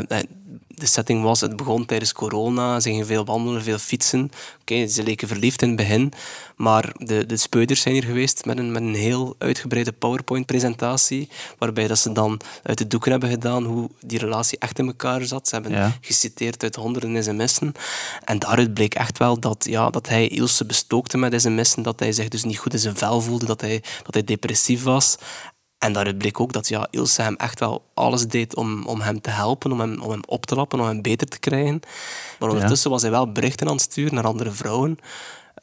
de 0.76 0.86
setting 0.86 1.24
was, 1.24 1.42
het 1.42 1.56
begon 1.56 1.86
tijdens 1.86 2.14
corona, 2.14 2.80
ze 2.80 2.90
gingen 2.90 3.06
veel 3.06 3.26
wandelen, 3.26 3.64
veel 3.64 3.78
fietsen. 3.78 4.32
Oké, 4.62 4.88
ze 4.88 5.04
leken 5.04 5.28
verliefd 5.28 5.62
in 5.62 5.68
het 5.68 5.78
begin, 5.78 6.14
maar 6.56 6.94
de, 6.98 7.26
de 7.26 7.38
speuders 7.38 7.82
zijn 7.82 7.94
hier 7.94 8.04
geweest 8.04 8.46
met 8.46 8.58
een, 8.58 8.72
met 8.72 8.82
een 8.82 8.96
heel 8.96 9.36
uitgebreide 9.38 9.92
PowerPoint-presentatie, 9.92 11.30
waarbij 11.58 11.88
dat 11.88 12.00
ze 12.00 12.12
dan 12.12 12.40
uit 12.64 12.78
de 12.78 12.88
doeken 12.88 13.12
hebben 13.12 13.30
gedaan 13.30 13.64
hoe 13.64 13.90
die 14.06 14.20
relatie 14.20 14.60
echt 14.60 14.80
in 14.80 14.88
elkaar 14.88 15.22
zat. 15.22 15.48
Ze 15.48 15.56
hebben 15.56 15.94
geciteerd 16.02 16.64
uit 16.64 16.76
honderden 16.76 17.24
sms'en. 17.24 17.72
En 18.24 18.40
daaruit 18.40 18.74
bleek 18.74 18.94
echt 18.94 19.18
wel 19.18 19.40
dat, 19.40 19.66
ja, 19.70 19.90
dat 19.90 20.08
hij 20.08 20.28
Ilse 20.28 20.66
bestookte 20.66 21.18
met 21.18 21.42
sms'en, 21.42 21.84
dat 21.84 22.00
hij 22.00 22.12
zich 22.12 22.28
dus 22.28 22.44
niet 22.44 22.58
goed 22.58 22.74
in 22.74 22.80
zijn 22.80 22.98
vel 22.98 23.22
voelde, 23.22 23.46
dat 23.46 23.62
hij, 23.62 23.84
dat 24.04 24.14
hij 24.14 24.24
depressief 24.24 24.84
was. 24.84 25.18
En 25.82 25.94
daaruit 25.94 26.18
bleek 26.18 26.40
ook 26.40 26.54
dat 26.54 26.68
ja, 26.68 26.88
Ilse 26.90 27.22
hem 27.22 27.36
echt 27.36 27.60
wel 27.60 27.84
alles 27.94 28.28
deed 28.28 28.56
om, 28.56 28.86
om 28.86 29.02
hem 29.02 29.22
te 29.22 29.30
helpen, 29.30 29.72
om 29.72 29.80
hem, 29.80 30.02
om 30.02 30.12
hem 30.12 30.22
op 30.26 30.46
te 30.46 30.56
lappen, 30.56 30.80
om 30.80 30.86
hem 30.86 31.02
beter 31.02 31.28
te 31.28 31.40
krijgen. 31.40 31.80
Maar 32.40 32.50
ondertussen 32.50 32.90
was 32.90 33.02
hij 33.02 33.12
wel 33.12 33.32
berichten 33.32 33.68
aan 33.68 33.74
het 33.74 33.82
sturen 33.82 34.14
naar 34.14 34.26
andere 34.26 34.52
vrouwen. 34.52 34.90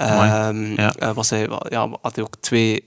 Um, 0.00 0.76
ja. 0.76 0.94
Eh, 0.94 1.12
was 1.12 1.30
hij, 1.30 1.48
ja, 1.68 1.88
had 2.02 2.14
hij 2.14 2.24
ook 2.24 2.36
twee 2.40 2.84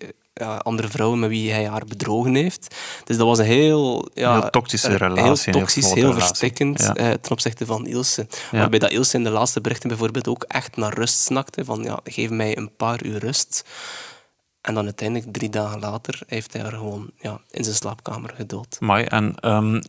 andere 0.58 0.88
vrouwen 0.88 1.20
met 1.20 1.30
wie 1.30 1.52
hij 1.52 1.68
haar 1.68 1.86
bedrogen 1.88 2.36
heeft. 2.36 2.76
Dus 3.04 3.18
dat 3.18 3.28
was 3.28 3.40
een 3.40 3.46
heel... 3.46 4.10
Ja, 4.14 4.40
heel 4.40 4.50
toxische 4.50 4.96
relatie. 4.96 5.54
Heel 5.54 5.62
toxisch, 5.62 5.94
heel, 5.94 6.14
verstikkend 6.14 6.80
eh, 6.80 7.12
ten 7.12 7.32
opzichte 7.32 7.66
van 7.66 7.88
Ilse. 7.88 8.28
Waarbij 8.52 8.80
dat 8.80 8.92
Ilse 8.92 9.18
in 9.18 9.24
de 9.24 9.30
laatste 9.30 9.62
berichten 9.62 9.90
bijvoorbeeld 9.90 10.28
ook 10.28 10.44
echt 10.44 10.76
naar 10.76 10.94
rust 10.94 11.20
snakte. 11.20 11.66
Van 11.66 11.84
ja, 11.84 12.00
geef 12.04 12.30
mij 12.30 12.58
een 12.58 12.76
paar 12.76 13.04
uur 13.04 13.20
rust. 13.20 13.64
En 14.62 14.74
dan 14.74 14.86
uiteindelijk, 14.86 15.34
drie 15.34 15.50
dagen 15.50 15.80
later, 15.80 16.22
heeft 16.28 16.54
hij 16.54 16.62
haar 16.62 16.72
gewoon 16.72 17.12
ja, 17.18 17.42
in 17.50 17.64
zijn 17.64 17.76
slaapkamer 17.76 18.34
gedood. 18.36 18.78
Maar 18.80 19.04
en 19.04 19.50
um, 19.50 19.82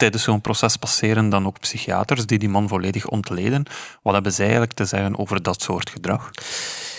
tijdens 0.00 0.22
zo'n 0.22 0.40
proces 0.40 0.76
passeren 0.76 1.28
dan 1.28 1.46
ook 1.46 1.60
psychiaters 1.60 2.26
die 2.26 2.38
die 2.38 2.48
man 2.48 2.68
volledig 2.68 3.08
ontleden. 3.08 3.64
Wat 4.02 4.12
hebben 4.12 4.32
zij 4.32 4.44
eigenlijk 4.44 4.74
te 4.74 4.84
zeggen 4.84 5.18
over 5.18 5.42
dat 5.42 5.62
soort 5.62 5.90
gedrag? 5.90 6.30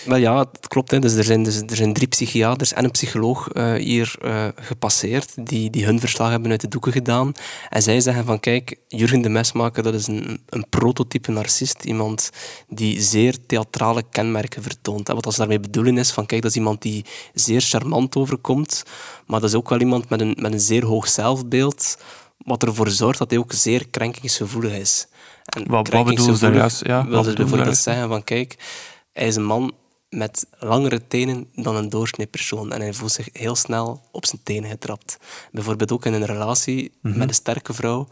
Wel 0.06 0.18
ja, 0.18 0.38
het 0.38 0.68
klopt. 0.68 0.92
Hè. 0.92 1.00
Dus 1.00 1.14
er, 1.14 1.24
zijn, 1.24 1.44
dus 1.44 1.62
er 1.62 1.76
zijn 1.76 1.94
drie 1.94 2.08
psychiaters 2.08 2.74
en 2.74 2.84
een 2.84 2.92
psycholoog 2.92 3.54
uh, 3.54 3.74
hier 3.74 4.16
uh, 4.22 4.48
gepasseerd 4.56 5.48
die, 5.48 5.70
die 5.70 5.86
hun 5.86 6.00
verslag 6.00 6.30
hebben 6.30 6.52
uit 6.52 6.62
de 6.62 6.68
doeken 6.68 6.92
gedaan. 6.92 7.32
En 7.70 7.82
zij 7.82 8.00
zeggen 8.00 8.26
van 8.26 8.40
kijk, 8.40 8.76
Jurgen 8.88 9.22
de 9.22 9.30
Mesmaker 9.30 9.84
dat 9.84 9.94
is 9.94 10.08
een, 10.08 10.42
een 10.50 10.66
prototype 10.70 11.32
narcist. 11.32 11.84
Iemand 11.84 12.30
die 12.68 13.02
zeer 13.02 13.46
theatrale 13.46 14.04
kenmerken 14.10 14.62
vertoont. 14.62 15.08
Wat 15.08 15.34
ze 15.34 15.40
daarmee 15.40 15.60
bedoelen 15.60 15.98
is 15.98 16.12
van 16.12 16.26
kijk, 16.26 16.42
dat 16.42 16.52
is 16.52 16.58
iemand 16.58 16.82
die 16.82 17.06
zeer 17.34 17.62
charmant 17.62 18.16
overkomt. 18.16 18.84
Maar 19.26 19.40
dat 19.40 19.50
is 19.50 19.56
ook 19.56 19.70
wel 19.70 19.80
iemand 19.80 20.10
met 20.10 20.22
een, 20.22 20.38
met 20.40 20.54
een 20.54 20.60
zeer 20.60 20.86
hoog 20.86 21.08
zelfbeeld. 21.08 21.98
Wat 22.44 22.64
ervoor 22.64 22.90
zorgt 22.90 23.20
dat 23.20 23.30
hij 23.30 23.40
ook 23.40 23.54
zeer 23.54 23.88
krenkingsgevoelig 23.88 24.74
is. 24.74 25.08
En 25.46 25.68
wat, 25.68 25.90
wat 25.90 26.06
bedoel 26.06 26.36
je 26.38 26.52
juist? 26.52 26.86
Ja, 26.86 27.08
wil 27.08 27.24
dus 27.24 27.34
bijvoorbeeld 27.34 27.78
zeggen 27.78 28.08
van 28.08 28.24
kijk, 28.24 28.58
hij 29.14 29.28
is 29.28 29.36
een 29.36 29.46
man 29.46 29.74
met 30.10 30.46
langere 30.60 31.08
tenen 31.08 31.48
dan 31.56 31.76
een 31.76 31.90
doorsnee 31.90 32.28
persoon. 32.28 32.72
En 32.72 32.82
hij 32.82 32.94
voelt 32.94 33.12
zich 33.12 33.30
heel 33.32 33.56
snel 33.56 34.02
op 34.12 34.26
zijn 34.26 34.42
tenen 34.44 34.70
getrapt. 34.70 35.18
Bijvoorbeeld 35.52 35.92
ook 35.92 36.06
in 36.06 36.14
een 36.14 36.26
relatie 36.26 36.92
mhm. 37.02 37.18
met 37.18 37.28
een 37.28 37.36
sterke 37.36 37.74
vrouw, 37.74 38.08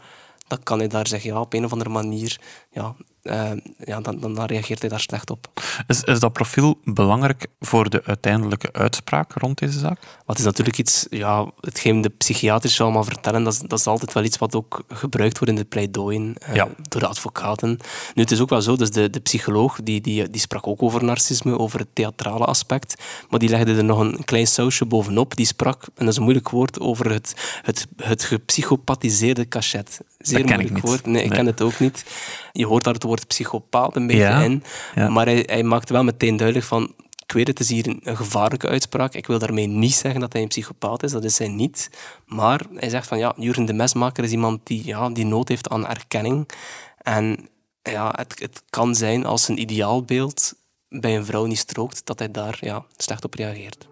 dan 0.46 0.62
kan 0.62 0.78
hij 0.78 0.88
daar 0.88 1.06
zeggen, 1.06 1.30
ja, 1.30 1.40
op 1.40 1.52
een 1.52 1.64
of 1.64 1.72
andere 1.72 1.90
manier 1.90 2.40
ja, 2.70 2.94
uh, 3.22 3.50
ja, 3.84 4.00
dan, 4.00 4.20
dan, 4.20 4.44
reageert 4.44 4.80
hij 4.80 4.88
daar 4.88 5.00
slecht 5.00 5.30
op. 5.30 5.62
Is, 5.86 6.02
is 6.02 6.20
dat 6.20 6.32
profiel 6.32 6.78
belangrijk 6.84 7.46
voor 7.60 7.90
de 7.90 8.02
uiteindelijke 8.04 8.72
uitspraak 8.72 9.32
rond 9.32 9.58
deze 9.58 9.78
zaak? 9.78 9.98
Wat 10.26 10.38
is 10.38 10.44
natuurlijk 10.44 10.78
iets, 10.78 11.06
ja, 11.10 11.50
hetgeen 11.60 12.00
de 12.00 12.08
psychiaters 12.08 12.80
allemaal 12.80 13.04
vertellen, 13.04 13.44
dat 13.44 13.52
is, 13.52 13.58
dat 13.58 13.78
is 13.78 13.86
altijd 13.86 14.12
wel 14.12 14.24
iets 14.24 14.38
wat 14.38 14.54
ook 14.54 14.84
gebruikt 14.88 15.38
wordt 15.38 15.52
in 15.52 15.60
de 15.60 15.68
pleidooien 15.68 16.34
uh, 16.54 16.64
door 16.88 17.00
de 17.00 17.06
advocaten. 17.06 17.78
Nu, 18.14 18.22
het 18.22 18.30
is 18.30 18.40
ook 18.40 18.48
wel 18.48 18.62
zo, 18.62 18.76
dus 18.76 18.90
de, 18.90 19.10
de 19.10 19.20
psycholoog 19.20 19.78
die, 19.82 20.00
die, 20.00 20.30
die 20.30 20.40
sprak 20.40 20.66
ook 20.66 20.82
over 20.82 21.04
narcisme, 21.04 21.58
over 21.58 21.78
het 21.78 21.88
theatrale 21.92 22.44
aspect, 22.44 22.94
maar 23.28 23.38
die 23.38 23.48
legde 23.48 23.76
er 23.76 23.84
nog 23.84 23.98
een 23.98 24.24
klein 24.24 24.46
sausje 24.46 24.84
bovenop. 24.84 25.36
Die 25.36 25.46
sprak, 25.46 25.82
en 25.82 25.90
dat 26.04 26.08
is 26.08 26.16
een 26.16 26.22
moeilijk 26.22 26.48
woord, 26.48 26.80
over 26.80 27.10
het, 27.10 27.60
het, 27.62 27.86
het 27.96 28.24
gepsychopathiseerde 28.24 29.48
cachet. 29.48 30.00
Zeer 30.18 30.44
moeilijk 30.44 30.78
woord. 30.78 31.06
Nee, 31.06 31.24
ik 31.24 31.30
ken 31.30 31.46
het 31.46 31.62
ook 31.62 31.78
niet. 31.78 32.04
Je 32.52 32.66
hoort 32.66 32.84
daar 32.84 32.94
het 32.94 33.02
woord 33.10 33.26
psychopaat 33.26 33.96
een 33.96 34.06
beetje 34.06 34.44
in. 34.44 34.62
Maar 35.12 35.26
hij, 35.26 35.42
hij 35.46 35.62
maakt 35.62 35.90
wel 35.90 36.04
meteen 36.04 36.36
duidelijk 36.36 36.66
van 36.66 36.94
ik 37.30 37.36
weet, 37.36 37.48
het 37.48 37.60
is 37.60 37.68
hier 37.68 37.86
een, 37.86 38.16
gevaarlijke 38.16 38.68
uitspraak. 38.68 39.14
Ik 39.14 39.26
wil 39.26 39.38
daarmee 39.38 39.66
niet 39.66 39.94
zeggen 39.94 40.20
dat 40.20 40.32
hij 40.32 40.42
een 40.42 40.48
psychopaat 40.48 41.02
is, 41.02 41.12
dat 41.12 41.24
is 41.24 41.38
hij 41.38 41.48
niet. 41.48 41.90
Maar 42.26 42.60
hij 42.74 42.88
zegt 42.88 43.08
van 43.08 43.18
ja, 43.18 43.34
Jurgen 43.36 43.64
de 43.64 43.72
Mesmaker 43.72 44.24
is 44.24 44.30
iemand 44.30 44.66
die, 44.66 44.86
ja, 44.86 45.10
die 45.10 45.24
nood 45.24 45.48
heeft 45.48 45.68
aan 45.68 45.86
erkenning. 45.86 46.48
En 46.98 47.48
ja, 47.82 48.12
het, 48.16 48.38
het 48.38 48.62
kan 48.70 48.94
zijn 48.94 49.26
als 49.26 49.48
een 49.48 49.60
ideaalbeeld 49.60 50.54
bij 50.88 51.16
een 51.16 51.24
vrouw 51.24 51.44
niet 51.44 51.58
strookt, 51.58 52.06
dat 52.06 52.18
hij 52.18 52.30
daar 52.30 52.58
ja, 52.60 52.84
slecht 52.96 53.24
op 53.24 53.34
reageert. 53.34 53.88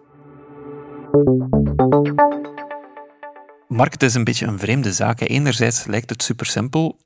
Mark, 3.67 3.91
het 3.91 4.03
is 4.03 4.13
een 4.13 4.23
beetje 4.23 4.45
een 4.45 4.59
vreemde 4.59 4.93
zaak. 4.93 5.19
Enerzijds 5.19 5.85
lijkt 5.85 6.09
het 6.09 6.23
super 6.23 6.45
simpel. 6.45 6.97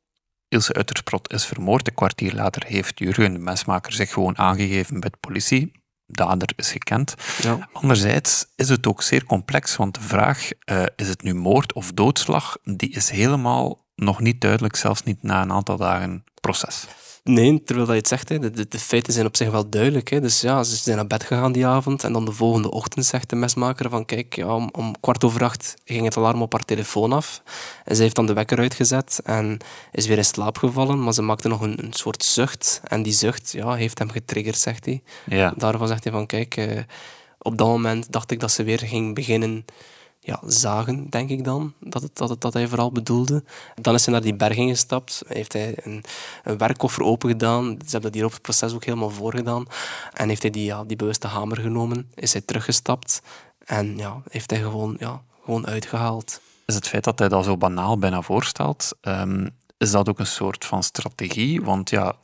Ilse 0.53 0.79
Uttersprot 0.79 1.33
is 1.33 1.45
vermoord. 1.45 1.87
Een 1.87 1.93
kwartier 1.93 2.33
later 2.33 2.63
heeft 2.67 2.99
Jurgen, 2.99 3.33
de 3.33 3.39
mesmaker, 3.39 3.93
zich 3.93 4.13
gewoon 4.13 4.37
aangegeven 4.37 4.99
bij 4.99 5.09
de 5.09 5.17
politie. 5.17 5.71
Dader 6.05 6.49
is 6.55 6.71
gekend. 6.71 7.15
Ja. 7.41 7.69
Anderzijds 7.71 8.45
is 8.55 8.69
het 8.69 8.87
ook 8.87 9.01
zeer 9.01 9.25
complex, 9.25 9.75
want 9.75 9.95
de 9.95 10.01
vraag, 10.01 10.49
uh, 10.71 10.83
is 10.95 11.07
het 11.07 11.23
nu 11.23 11.33
moord 11.33 11.73
of 11.73 11.91
doodslag, 11.91 12.57
die 12.63 12.89
is 12.89 13.09
helemaal 13.09 13.85
nog 13.95 14.19
niet 14.19 14.41
duidelijk, 14.41 14.75
zelfs 14.75 15.03
niet 15.03 15.23
na 15.23 15.41
een 15.41 15.51
aantal 15.51 15.77
dagen 15.77 16.23
proces. 16.41 16.87
Nee, 17.23 17.63
terwijl 17.63 17.89
je 17.91 17.97
het 17.97 18.07
zegt, 18.07 18.29
hè, 18.29 18.39
de, 18.39 18.67
de, 18.67 18.79
feiten 18.79 19.13
zijn 19.13 19.25
op 19.25 19.35
zich 19.35 19.49
wel 19.51 19.69
duidelijk. 19.69 20.09
Hè. 20.09 20.21
Dus 20.21 20.41
ja, 20.41 20.63
ze 20.63 20.75
zijn 20.75 20.95
naar 20.95 21.07
bed 21.07 21.23
gegaan 21.23 21.51
die 21.51 21.65
avond 21.65 22.03
en 22.03 22.13
dan 22.13 22.25
de 22.25 22.31
volgende 22.31 22.71
ochtend 22.71 23.05
zegt 23.05 23.29
de 23.29 23.35
mesmaker 23.35 23.89
van 23.89 24.05
kijk, 24.05 24.35
ja, 24.35 24.55
om, 24.55 24.69
om 24.71 24.99
kwart 24.99 25.23
over 25.23 25.43
acht 25.43 25.75
ging 25.85 26.03
het 26.03 26.17
alarm 26.17 26.41
op 26.41 26.51
haar 26.51 26.65
telefoon 26.65 27.13
af. 27.13 27.41
En 27.85 27.95
ze 27.95 28.01
heeft 28.01 28.15
dan 28.15 28.25
de 28.25 28.33
wekker 28.33 28.57
uitgezet 28.57 29.19
en 29.23 29.57
is 29.91 30.07
weer 30.07 30.17
in 30.17 30.25
slaap 30.25 30.57
gevallen, 30.57 31.03
maar 31.03 31.13
ze 31.13 31.21
maakte 31.21 31.47
nog 31.47 31.61
een, 31.61 31.83
een 31.83 31.93
soort 31.93 32.23
zucht. 32.23 32.81
En 32.83 33.03
die 33.03 33.13
zucht 33.13 33.51
ja, 33.51 33.73
heeft 33.73 33.99
hem 33.99 34.09
getriggerd, 34.09 34.57
zegt 34.57 34.85
hij. 34.85 35.01
Ja. 35.25 35.53
Daarvan 35.57 35.87
zegt 35.87 36.03
hij 36.03 36.13
van 36.13 36.25
kijk, 36.25 36.55
eh, 36.55 36.81
op 37.39 37.57
dat 37.57 37.67
moment 37.67 38.11
dacht 38.11 38.31
ik 38.31 38.39
dat 38.39 38.51
ze 38.51 38.63
weer 38.63 38.79
ging 38.79 39.15
beginnen 39.15 39.65
ja, 40.25 40.39
zagen, 40.45 41.09
denk 41.09 41.29
ik 41.29 41.43
dan, 41.43 41.73
dat, 41.79 42.01
het, 42.01 42.17
dat, 42.17 42.29
het, 42.29 42.41
dat 42.41 42.53
hij 42.53 42.67
vooral 42.67 42.91
bedoelde. 42.91 43.43
Dan 43.81 43.93
is 43.93 44.05
hij 44.05 44.13
naar 44.13 44.23
die 44.23 44.35
berging 44.35 44.69
gestapt, 44.69 45.21
heeft 45.27 45.53
hij 45.53 45.75
een, 45.81 46.03
een 46.43 46.57
werkkoffer 46.57 47.03
opengedaan. 47.03 47.65
Ze 47.65 47.91
hebben 47.91 48.01
dat 48.01 48.13
hier 48.13 48.25
op 48.25 48.31
het 48.31 48.41
proces 48.41 48.73
ook 48.73 48.83
helemaal 48.83 49.09
voorgedaan. 49.09 49.65
En 50.13 50.27
heeft 50.29 50.41
hij 50.41 50.51
die, 50.51 50.65
ja, 50.65 50.83
die 50.83 50.97
bewuste 50.97 51.27
hamer 51.27 51.57
genomen, 51.57 52.11
is 52.15 52.33
hij 52.33 52.41
teruggestapt 52.41 53.21
en 53.65 53.97
ja, 53.97 54.21
heeft 54.29 54.49
hij 54.49 54.59
gewoon, 54.59 54.95
ja, 54.99 55.21
gewoon 55.43 55.67
uitgehaald. 55.67 56.41
Is 56.65 56.75
het 56.75 56.87
feit 56.87 57.03
dat 57.03 57.19
hij 57.19 57.27
dat 57.27 57.45
zo 57.45 57.57
banaal 57.57 57.97
bijna 57.97 58.21
voorstelt, 58.21 58.91
um, 59.01 59.49
is 59.77 59.91
dat 59.91 60.09
ook 60.09 60.19
een 60.19 60.27
soort 60.27 60.65
van 60.65 60.83
strategie? 60.83 61.61
Want 61.61 61.89
ja, 61.89 62.15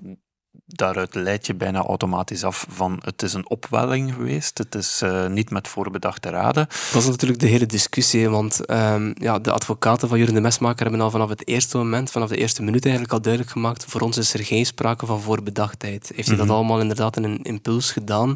daaruit 0.75 1.15
leid 1.15 1.47
je 1.47 1.53
bijna 1.53 1.83
automatisch 1.83 2.43
af 2.43 2.65
van 2.69 2.99
het 3.03 3.21
is 3.21 3.33
een 3.33 3.49
opwelling 3.49 4.13
geweest, 4.13 4.57
het 4.57 4.75
is 4.75 5.01
uh, 5.03 5.27
niet 5.27 5.49
met 5.49 5.67
voorbedachte 5.67 6.29
raden. 6.29 6.67
Dat 6.93 7.01
is 7.01 7.07
natuurlijk 7.07 7.39
de 7.39 7.47
hele 7.47 7.65
discussie, 7.65 8.29
want 8.29 8.71
um, 8.71 9.13
ja, 9.17 9.39
de 9.39 9.51
advocaten 9.51 10.07
van 10.07 10.17
Jurgen 10.17 10.35
de 10.35 10.41
Mesmaker 10.41 10.81
hebben 10.81 11.01
al 11.01 11.11
vanaf 11.11 11.29
het 11.29 11.47
eerste 11.47 11.77
moment, 11.77 12.11
vanaf 12.11 12.29
de 12.29 12.38
eerste 12.38 12.63
minuut 12.63 12.83
eigenlijk 12.83 13.13
al 13.13 13.21
duidelijk 13.21 13.51
gemaakt, 13.51 13.85
voor 13.88 14.01
ons 14.01 14.17
is 14.17 14.33
er 14.33 14.43
geen 14.43 14.65
sprake 14.65 15.05
van 15.05 15.21
voorbedachtheid. 15.21 16.11
Heeft 16.15 16.27
hij 16.27 16.38
dat 16.38 16.45
mhm. 16.45 16.55
allemaal 16.55 16.79
inderdaad 16.79 17.17
in 17.17 17.23
een 17.23 17.41
impuls 17.41 17.91
gedaan? 17.91 18.35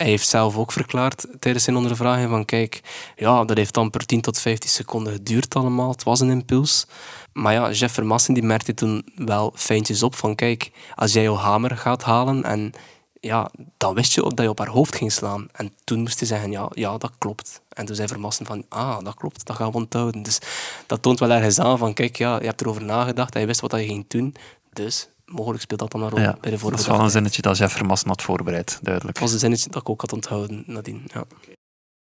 Hij 0.00 0.08
heeft 0.08 0.28
zelf 0.28 0.56
ook 0.56 0.72
verklaard 0.72 1.26
tijdens 1.38 1.64
zijn 1.64 1.76
ondervraging 1.76 2.28
van 2.30 2.44
kijk, 2.44 2.80
ja, 3.16 3.44
dat 3.44 3.56
heeft 3.56 3.74
dan 3.74 3.90
per 3.90 4.06
10 4.06 4.20
tot 4.20 4.38
15 4.38 4.70
seconden 4.70 5.12
geduurd 5.12 5.54
allemaal. 5.54 5.90
Het 5.90 6.02
was 6.02 6.20
een 6.20 6.30
impuls. 6.30 6.86
Maar 7.32 7.52
ja, 7.52 7.70
Jeff 7.70 7.94
Vermassen 7.94 8.34
die 8.34 8.42
merkte 8.42 8.74
toen 8.74 9.04
wel 9.14 9.52
fijntjes 9.54 10.02
op 10.02 10.14
van 10.14 10.34
kijk, 10.34 10.70
als 10.94 11.12
jij 11.12 11.22
jouw 11.22 11.36
hamer 11.36 11.76
gaat 11.76 12.02
halen 12.02 12.44
en 12.44 12.72
ja, 13.20 13.50
dan 13.76 13.94
wist 13.94 14.12
je 14.12 14.20
dat 14.20 14.40
je 14.40 14.48
op 14.48 14.58
haar 14.58 14.68
hoofd 14.68 14.96
ging 14.96 15.12
slaan. 15.12 15.48
En 15.52 15.72
toen 15.84 16.00
moest 16.00 16.18
hij 16.18 16.28
zeggen, 16.28 16.50
ja, 16.50 16.68
ja 16.74 16.98
dat 16.98 17.12
klopt. 17.18 17.60
En 17.68 17.86
toen 17.86 17.96
zei 17.96 18.08
Vermassen 18.08 18.46
van, 18.46 18.64
ah, 18.68 19.04
dat 19.04 19.14
klopt, 19.14 19.46
dat 19.46 19.56
gaan 19.56 19.70
we 19.70 19.76
onthouden. 19.76 20.22
Dus 20.22 20.38
dat 20.86 21.02
toont 21.02 21.18
wel 21.18 21.30
ergens 21.30 21.58
aan 21.58 21.78
van, 21.78 21.94
kijk, 21.94 22.16
ja, 22.16 22.38
je 22.38 22.46
hebt 22.46 22.60
erover 22.60 22.84
nagedacht 22.84 23.34
en 23.34 23.40
je 23.40 23.46
wist 23.46 23.60
wat 23.60 23.72
je 23.72 23.86
ging 23.86 24.04
doen. 24.08 24.34
Dus 24.72 25.08
mogelijk 25.30 25.62
speelt 25.62 25.80
dat 25.80 25.90
dan 25.90 26.02
een 26.02 26.10
rol 26.10 26.20
ja, 26.20 26.36
bij 26.40 26.50
de 26.50 26.58
Dat 26.58 26.78
is 26.78 26.86
wel 26.86 27.00
een 27.00 27.10
zinnetje 27.10 27.42
dat 27.42 27.56
Jeff 27.56 27.76
Vermassen 27.76 28.08
had 28.08 28.22
voorbereid, 28.22 28.78
duidelijk. 28.82 29.14
Dat 29.14 29.24
was 29.24 29.32
een 29.32 29.40
zinnetje 29.40 29.70
dat 29.70 29.82
ik 29.82 29.88
ook 29.88 30.00
had 30.00 30.12
onthouden 30.12 30.64
nadien, 30.66 31.02
ja. 31.06 31.24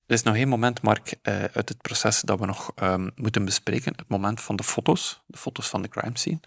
Er 0.06 0.14
is 0.14 0.24
nog 0.24 0.36
één 0.36 0.48
moment, 0.48 0.82
Mark, 0.82 1.16
uh, 1.24 1.44
uit 1.44 1.70
het 1.70 1.82
proces 1.82 2.22
dat 2.22 2.40
we 2.40 2.46
nog 2.46 2.72
um, 2.82 3.12
moeten 3.16 3.46
bespreken. 3.46 3.94
Het 3.96 4.08
moment 4.08 4.42
van 4.42 4.56
de 4.56 4.64
foto's, 4.64 5.22
de 5.28 5.38
foto's 5.38 5.68
van 5.68 5.82
de 5.82 5.88
crime 5.88 6.18
scene. 6.18 6.40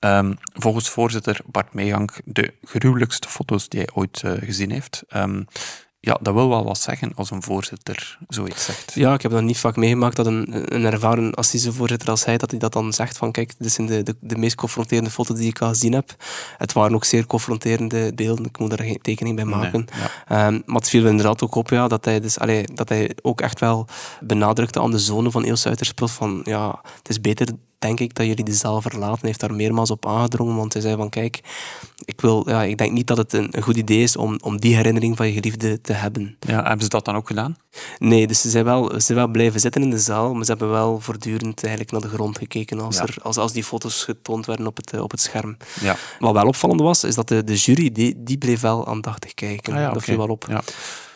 Um, 0.00 0.38
volgens 0.52 0.88
voorzitter 0.88 1.40
Bart 1.46 1.74
Meegang 1.74 2.10
de 2.24 2.54
gruwelijkste 2.62 3.28
foto's 3.28 3.68
die 3.68 3.80
hij 3.80 3.88
ooit 3.94 4.22
uh, 4.24 4.32
gezien 4.32 4.70
heeft. 4.70 5.02
Um, 5.16 5.46
ja, 6.04 6.18
dat 6.20 6.34
wil 6.34 6.48
wel 6.48 6.64
wat 6.64 6.78
zeggen 6.78 7.12
als 7.14 7.30
een 7.30 7.42
voorzitter 7.42 8.18
zoiets 8.28 8.64
zegt. 8.64 8.92
Ja, 8.94 9.14
ik 9.14 9.22
heb 9.22 9.30
dat 9.30 9.42
niet 9.42 9.58
vaak 9.58 9.76
meegemaakt 9.76 10.16
dat 10.16 10.26
een, 10.26 10.74
een 10.74 10.84
ervaren 10.84 11.34
assisevoorzitter 11.34 12.10
als 12.10 12.24
hij, 12.24 12.36
dat 12.36 12.50
hij 12.50 12.58
dat 12.60 12.72
dan 12.72 12.92
zegt 12.92 13.16
van 13.16 13.32
kijk, 13.32 13.54
dit 13.58 13.72
zijn 13.72 13.86
de, 13.86 14.02
de, 14.02 14.16
de 14.20 14.36
meest 14.36 14.54
confronterende 14.54 15.10
foto's 15.10 15.38
die 15.38 15.48
ik 15.48 15.60
al 15.60 15.68
gezien 15.68 15.92
heb. 15.92 16.14
Het 16.58 16.72
waren 16.72 16.94
ook 16.94 17.04
zeer 17.04 17.26
confronterende 17.26 18.14
beelden, 18.14 18.44
ik 18.44 18.58
moet 18.58 18.70
daar 18.70 18.86
geen 18.86 19.00
tekening 19.00 19.36
bij 19.36 19.44
maken. 19.44 19.86
Ehm, 20.28 20.60
maar 20.66 20.76
het 20.76 20.88
viel 20.88 21.06
inderdaad 21.06 21.42
ook 21.42 21.54
op 21.54 21.70
ja, 21.70 21.88
dat, 21.88 22.04
hij 22.04 22.20
dus, 22.20 22.38
allee, 22.38 22.64
dat 22.74 22.88
hij 22.88 23.16
ook 23.22 23.40
echt 23.40 23.60
wel 23.60 23.86
benadrukte 24.20 24.80
aan 24.80 24.90
de 24.90 24.98
zone 24.98 25.30
van 25.30 25.44
Eelse 25.44 25.68
Uiterspel 25.68 26.08
van 26.08 26.40
ja, 26.44 26.80
het 26.98 27.08
is 27.08 27.20
beter 27.20 27.48
denk 27.86 28.00
ik 28.00 28.14
dat 28.14 28.26
jullie 28.26 28.44
de 28.44 28.54
zaal 28.54 28.80
verlaten. 28.80 29.18
Hij 29.20 29.28
heeft 29.28 29.40
daar 29.40 29.54
meermaals 29.54 29.90
op 29.90 30.06
aangedrongen, 30.06 30.56
want 30.56 30.72
hij 30.72 30.82
zei 30.82 30.96
van 30.96 31.08
kijk, 31.08 31.40
ik, 32.04 32.20
wil, 32.20 32.48
ja, 32.48 32.62
ik 32.62 32.78
denk 32.78 32.92
niet 32.92 33.06
dat 33.06 33.16
het 33.16 33.32
een, 33.32 33.48
een 33.50 33.62
goed 33.62 33.76
idee 33.76 34.02
is 34.02 34.16
om, 34.16 34.38
om 34.42 34.60
die 34.60 34.76
herinnering 34.76 35.16
van 35.16 35.26
je 35.26 35.32
geliefde 35.32 35.80
te 35.80 35.92
hebben. 35.92 36.36
Ja, 36.40 36.62
hebben 36.62 36.82
ze 36.82 36.88
dat 36.88 37.04
dan 37.04 37.16
ook 37.16 37.26
gedaan? 37.26 37.56
Nee, 37.98 38.26
dus 38.26 38.40
ze 38.40 38.50
zijn 38.50 38.64
wel, 38.64 38.90
ze 38.90 39.00
zijn 39.00 39.18
wel 39.18 39.28
blijven 39.28 39.60
zitten 39.60 39.82
in 39.82 39.90
de 39.90 39.98
zaal, 39.98 40.34
maar 40.34 40.44
ze 40.44 40.50
hebben 40.50 40.70
wel 40.70 41.00
voortdurend 41.00 41.60
eigenlijk 41.60 41.92
naar 41.92 42.00
de 42.00 42.08
grond 42.08 42.38
gekeken 42.38 42.80
als, 42.80 42.98
er, 42.98 43.16
als, 43.22 43.36
als 43.36 43.52
die 43.52 43.64
foto's 43.64 44.04
getoond 44.04 44.46
werden 44.46 44.66
op 44.66 44.76
het, 44.76 45.00
op 45.00 45.10
het 45.10 45.20
scherm. 45.20 45.56
Ja. 45.80 45.96
Wat 46.18 46.32
wel 46.32 46.46
opvallend 46.46 46.80
was, 46.80 47.04
is 47.04 47.14
dat 47.14 47.28
de, 47.28 47.44
de 47.44 47.54
jury, 47.54 47.92
die, 47.92 48.14
die 48.16 48.38
bleef 48.38 48.60
wel 48.60 48.86
aandachtig 48.86 49.34
kijken. 49.34 49.74
Ah, 49.74 49.92
dat 49.92 50.02
viel 50.02 50.16
wel 50.16 50.28
op. 50.28 50.46
Ja. 50.48 50.62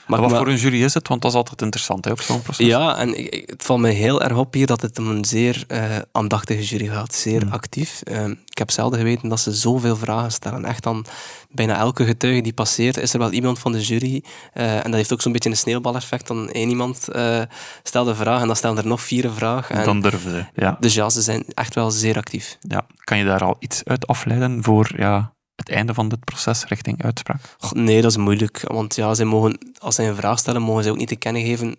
Maar 0.09 0.21
wat 0.21 0.37
voor 0.37 0.49
een 0.49 0.57
jury 0.57 0.83
is 0.83 0.95
het? 0.95 1.09
Want 1.09 1.23
dat 1.23 1.31
is 1.31 1.37
altijd 1.37 1.63
interessant 1.63 2.05
hè, 2.05 2.11
op 2.11 2.21
zo'n 2.21 2.43
proces. 2.43 2.67
Ja, 2.67 2.97
en 2.97 3.09
het 3.47 3.63
valt 3.63 3.81
me 3.81 3.89
heel 3.89 4.23
erg 4.23 4.37
op 4.37 4.55
hier 4.55 4.67
dat 4.67 4.83
het 4.83 4.99
om 4.99 5.09
een 5.09 5.25
zeer 5.25 5.65
uh, 5.69 5.83
aandachtige 6.13 6.65
jury 6.65 6.87
gaat. 6.87 7.15
Zeer 7.15 7.41
hmm. 7.41 7.53
actief. 7.53 8.01
Uh, 8.05 8.25
ik 8.29 8.59
heb 8.59 8.71
zelden 8.71 8.99
geweten 8.99 9.29
dat 9.29 9.41
ze 9.41 9.53
zoveel 9.53 9.97
vragen 9.97 10.33
stellen. 10.33 10.65
Echt 10.65 10.83
dan 10.83 11.05
bijna 11.51 11.77
elke 11.77 12.05
getuige 12.05 12.41
die 12.41 12.53
passeert, 12.53 12.97
is 12.97 13.13
er 13.13 13.19
wel 13.19 13.33
iemand 13.33 13.59
van 13.59 13.73
de 13.73 13.81
jury. 13.81 14.23
Uh, 14.55 14.77
en 14.77 14.85
dat 14.85 14.95
heeft 14.95 15.13
ook 15.13 15.23
zo'n 15.23 15.33
beetje 15.33 15.51
een 15.51 15.57
sneeuwbaleffect. 15.57 16.27
Dan 16.27 16.51
één 16.51 16.69
iemand 16.69 17.09
stelt 17.83 18.07
een 18.07 18.17
vraag 18.17 18.41
en 18.41 18.47
dan 18.47 18.57
stellen 18.57 18.77
er 18.77 18.87
nog 18.87 19.01
vier 19.01 19.31
vragen. 19.31 19.77
En 19.77 19.85
dan 19.85 20.01
durven 20.01 20.31
ze, 20.31 20.45
ja. 20.55 20.77
Dus 20.81 20.95
ja, 20.95 21.11
ze 21.11 21.23
zijn 21.23 21.45
echt 21.55 21.75
wel 21.75 21.91
zeer 21.91 22.17
actief. 22.17 22.57
Ja. 22.61 22.87
Kan 23.05 23.19
je 23.19 23.25
daar 23.25 23.45
al 23.45 23.57
iets 23.59 23.85
uit 23.85 24.07
afleiden 24.07 24.63
voor... 24.63 24.93
Ja 24.97 25.37
het 25.59 25.71
einde 25.71 25.95
van 25.95 26.09
dit 26.09 26.25
proces 26.25 26.65
richting 26.65 27.03
uitspraak? 27.03 27.41
Nee, 27.73 28.03
dat 28.03 28.11
is 28.11 28.17
moeilijk. 28.17 28.63
Want 28.67 28.95
ja, 28.95 29.15
zij 29.15 29.25
mogen, 29.25 29.59
als 29.79 29.95
zij 29.95 30.09
een 30.09 30.17
vraag 30.17 30.39
stellen, 30.39 30.63
mogen 30.63 30.83
ze 30.83 30.91
ook 30.91 30.97
niet 30.97 31.09
te 31.09 31.17
kennen 31.17 31.43
geven 31.43 31.77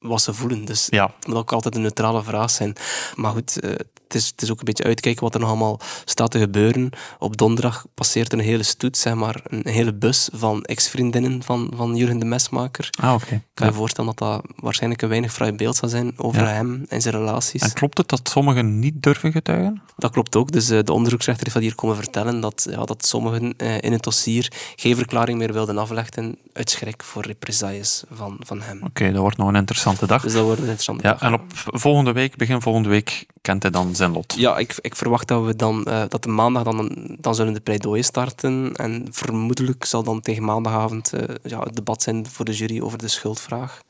wat 0.00 0.22
ze 0.22 0.34
voelen. 0.34 0.64
Dus 0.64 0.86
ja. 0.90 1.12
het 1.18 1.26
moet 1.26 1.36
ook 1.36 1.52
altijd 1.52 1.74
een 1.74 1.82
neutrale 1.82 2.22
vraag 2.22 2.50
zijn. 2.50 2.76
Maar 3.14 3.32
goed, 3.32 3.60
eh, 3.60 3.70
het 3.70 4.14
is, 4.14 4.26
het 4.26 4.42
is 4.42 4.50
ook 4.50 4.58
een 4.58 4.64
beetje 4.64 4.84
uitkijken 4.84 5.22
wat 5.22 5.34
er 5.34 5.40
nog 5.40 5.48
allemaal 5.48 5.80
staat 6.04 6.30
te 6.30 6.38
gebeuren. 6.38 6.90
Op 7.18 7.36
donderdag 7.36 7.86
passeert 7.94 8.32
er 8.32 8.38
een 8.38 8.44
hele 8.44 8.62
stoet, 8.62 8.96
zeg 8.96 9.14
maar, 9.14 9.40
een 9.44 9.68
hele 9.68 9.94
bus 9.94 10.28
van 10.32 10.62
ex-vriendinnen 10.62 11.42
van, 11.42 11.72
van 11.76 11.96
Jurgen 11.96 12.18
de 12.18 12.24
Mesmaker. 12.24 12.90
Ah, 13.00 13.14
oké. 13.14 13.42
Kan 13.54 13.66
je 13.66 13.72
voorstellen 13.72 14.14
dat 14.16 14.28
dat 14.28 14.52
waarschijnlijk 14.56 15.02
een 15.02 15.08
weinig 15.08 15.32
vrij 15.32 15.54
beeld 15.54 15.76
zal 15.76 15.88
zijn 15.88 16.12
over 16.16 16.48
hem 16.48 16.84
en 16.88 17.02
zijn 17.02 17.14
relaties. 17.14 17.62
En 17.62 17.72
klopt 17.72 17.98
het 17.98 18.08
dat 18.08 18.28
sommigen 18.28 18.78
niet 18.78 19.02
durven 19.02 19.32
getuigen? 19.32 19.82
Dat 19.96 20.10
klopt 20.10 20.36
ook. 20.36 20.52
Dus 20.52 20.70
uh, 20.70 20.78
de 20.84 20.92
onderzoeksrechter 20.92 21.44
heeft 21.44 21.56
dat 21.56 21.64
hier 21.66 21.74
komen 21.74 21.96
vertellen, 21.96 22.40
dat, 22.40 22.66
ja, 22.70 22.84
dat 22.84 23.06
sommigen 23.06 23.54
uh, 23.56 23.80
in 23.80 23.92
het 23.92 24.02
dossier 24.02 24.52
geen 24.76 24.96
verklaring 24.96 25.38
meer 25.38 25.52
wilden 25.52 25.78
afleggen 25.78 26.36
uit 26.52 26.70
schrik 26.70 27.02
voor 27.02 27.26
represailles 27.26 28.04
van, 28.10 28.36
van 28.40 28.60
hem. 28.60 28.82
Oké, 28.82 29.12
dat 29.12 29.20
wordt 29.20 29.36
nog 29.36 29.48
een 29.48 29.56
interessante 29.90 30.06
dag. 30.06 30.22
Dus 30.22 30.32
dat 30.32 30.42
wordt 30.42 30.58
een 30.58 30.64
interessante 30.64 31.06
ja, 31.06 31.12
dag. 31.12 31.22
En 31.22 31.32
op 31.32 31.42
volgende 31.80 32.12
week, 32.12 32.36
begin 32.36 32.60
volgende 32.60 32.88
week, 32.88 33.26
kent 33.40 33.62
hij 33.62 33.72
dan 33.72 33.94
zijn 33.94 34.12
lot? 34.12 34.34
Ja, 34.36 34.58
ik, 34.58 34.78
ik 34.80 34.96
verwacht 34.96 35.28
dat 35.28 35.44
we 35.44 35.56
dan, 35.56 35.84
uh, 35.88 36.02
dat 36.08 36.22
de 36.22 36.28
maandag 36.28 36.62
dan, 36.62 37.16
dan 37.20 37.34
zullen 37.34 37.52
de 37.52 37.60
pleidooien 37.60 38.04
starten. 38.04 38.72
En 38.76 39.06
vermoedelijk 39.10 39.84
zal 39.84 40.02
dan 40.02 40.20
tegen 40.20 40.44
maandagavond 40.44 41.12
uh, 41.14 41.20
ja, 41.42 41.60
het 41.60 41.76
debat 41.76 42.02
zijn 42.02 42.26
voor 42.26 42.44
de 42.44 42.52
jury 42.52 42.80
over 42.80 42.98
de 42.98 43.08
schuldvraag. 43.08 43.80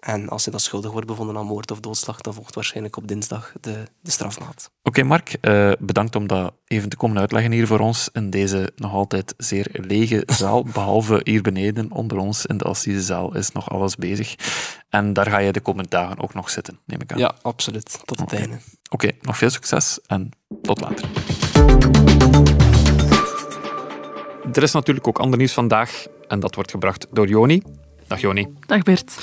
En 0.00 0.28
als 0.28 0.44
hij 0.44 0.52
dan 0.52 0.60
schuldig 0.60 0.90
wordt 0.92 1.06
bevonden 1.06 1.36
aan 1.36 1.46
moord 1.46 1.70
of 1.70 1.80
doodslag, 1.80 2.20
dan 2.20 2.34
volgt 2.34 2.54
waarschijnlijk 2.54 2.96
op 2.96 3.08
dinsdag 3.08 3.52
de, 3.60 3.84
de 4.00 4.10
strafmaat. 4.10 4.70
Oké, 4.82 5.02
Mark, 5.02 5.36
uh, 5.40 5.72
bedankt 5.78 6.16
om 6.16 6.26
dat 6.26 6.54
even 6.66 6.88
te 6.88 6.96
komen 6.96 7.18
uitleggen 7.18 7.52
hier 7.52 7.66
voor 7.66 7.78
ons 7.78 8.08
in 8.12 8.30
deze 8.30 8.72
nog 8.76 8.92
altijd 8.92 9.34
zeer 9.36 9.66
lege 9.72 10.22
zaal. 10.26 10.64
Behalve 10.64 11.20
hier 11.24 11.42
beneden 11.42 11.92
onder 11.92 12.18
ons 12.18 12.46
in 12.46 12.56
de 12.56 12.64
Assisezaal 12.64 13.36
is 13.36 13.52
nog 13.52 13.70
alles 13.70 13.96
bezig. 13.96 14.34
En 14.88 15.12
daar 15.12 15.26
ga 15.26 15.38
je 15.38 15.52
de 15.52 15.60
komende 15.60 15.88
dagen 15.88 16.20
ook 16.20 16.34
nog 16.34 16.50
zitten, 16.50 16.78
neem 16.84 17.00
ik 17.00 17.12
aan. 17.12 17.18
Ja, 17.18 17.34
absoluut. 17.42 18.00
Tot 18.04 18.20
het 18.20 18.32
einde. 18.32 18.58
Oké, 18.90 19.10
nog 19.20 19.36
veel 19.36 19.50
succes 19.50 19.98
en 20.06 20.30
tot 20.62 20.80
later. 20.80 21.08
Er 24.52 24.62
is 24.62 24.72
natuurlijk 24.72 25.06
ook 25.06 25.18
ander 25.18 25.38
nieuws 25.38 25.52
vandaag 25.52 26.06
en 26.28 26.40
dat 26.40 26.54
wordt 26.54 26.70
gebracht 26.70 27.06
door 27.10 27.28
Joni. 27.28 27.62
Dag 28.10 28.20
Joni. 28.20 28.46
Dag 28.66 28.82
Bert. 28.82 29.16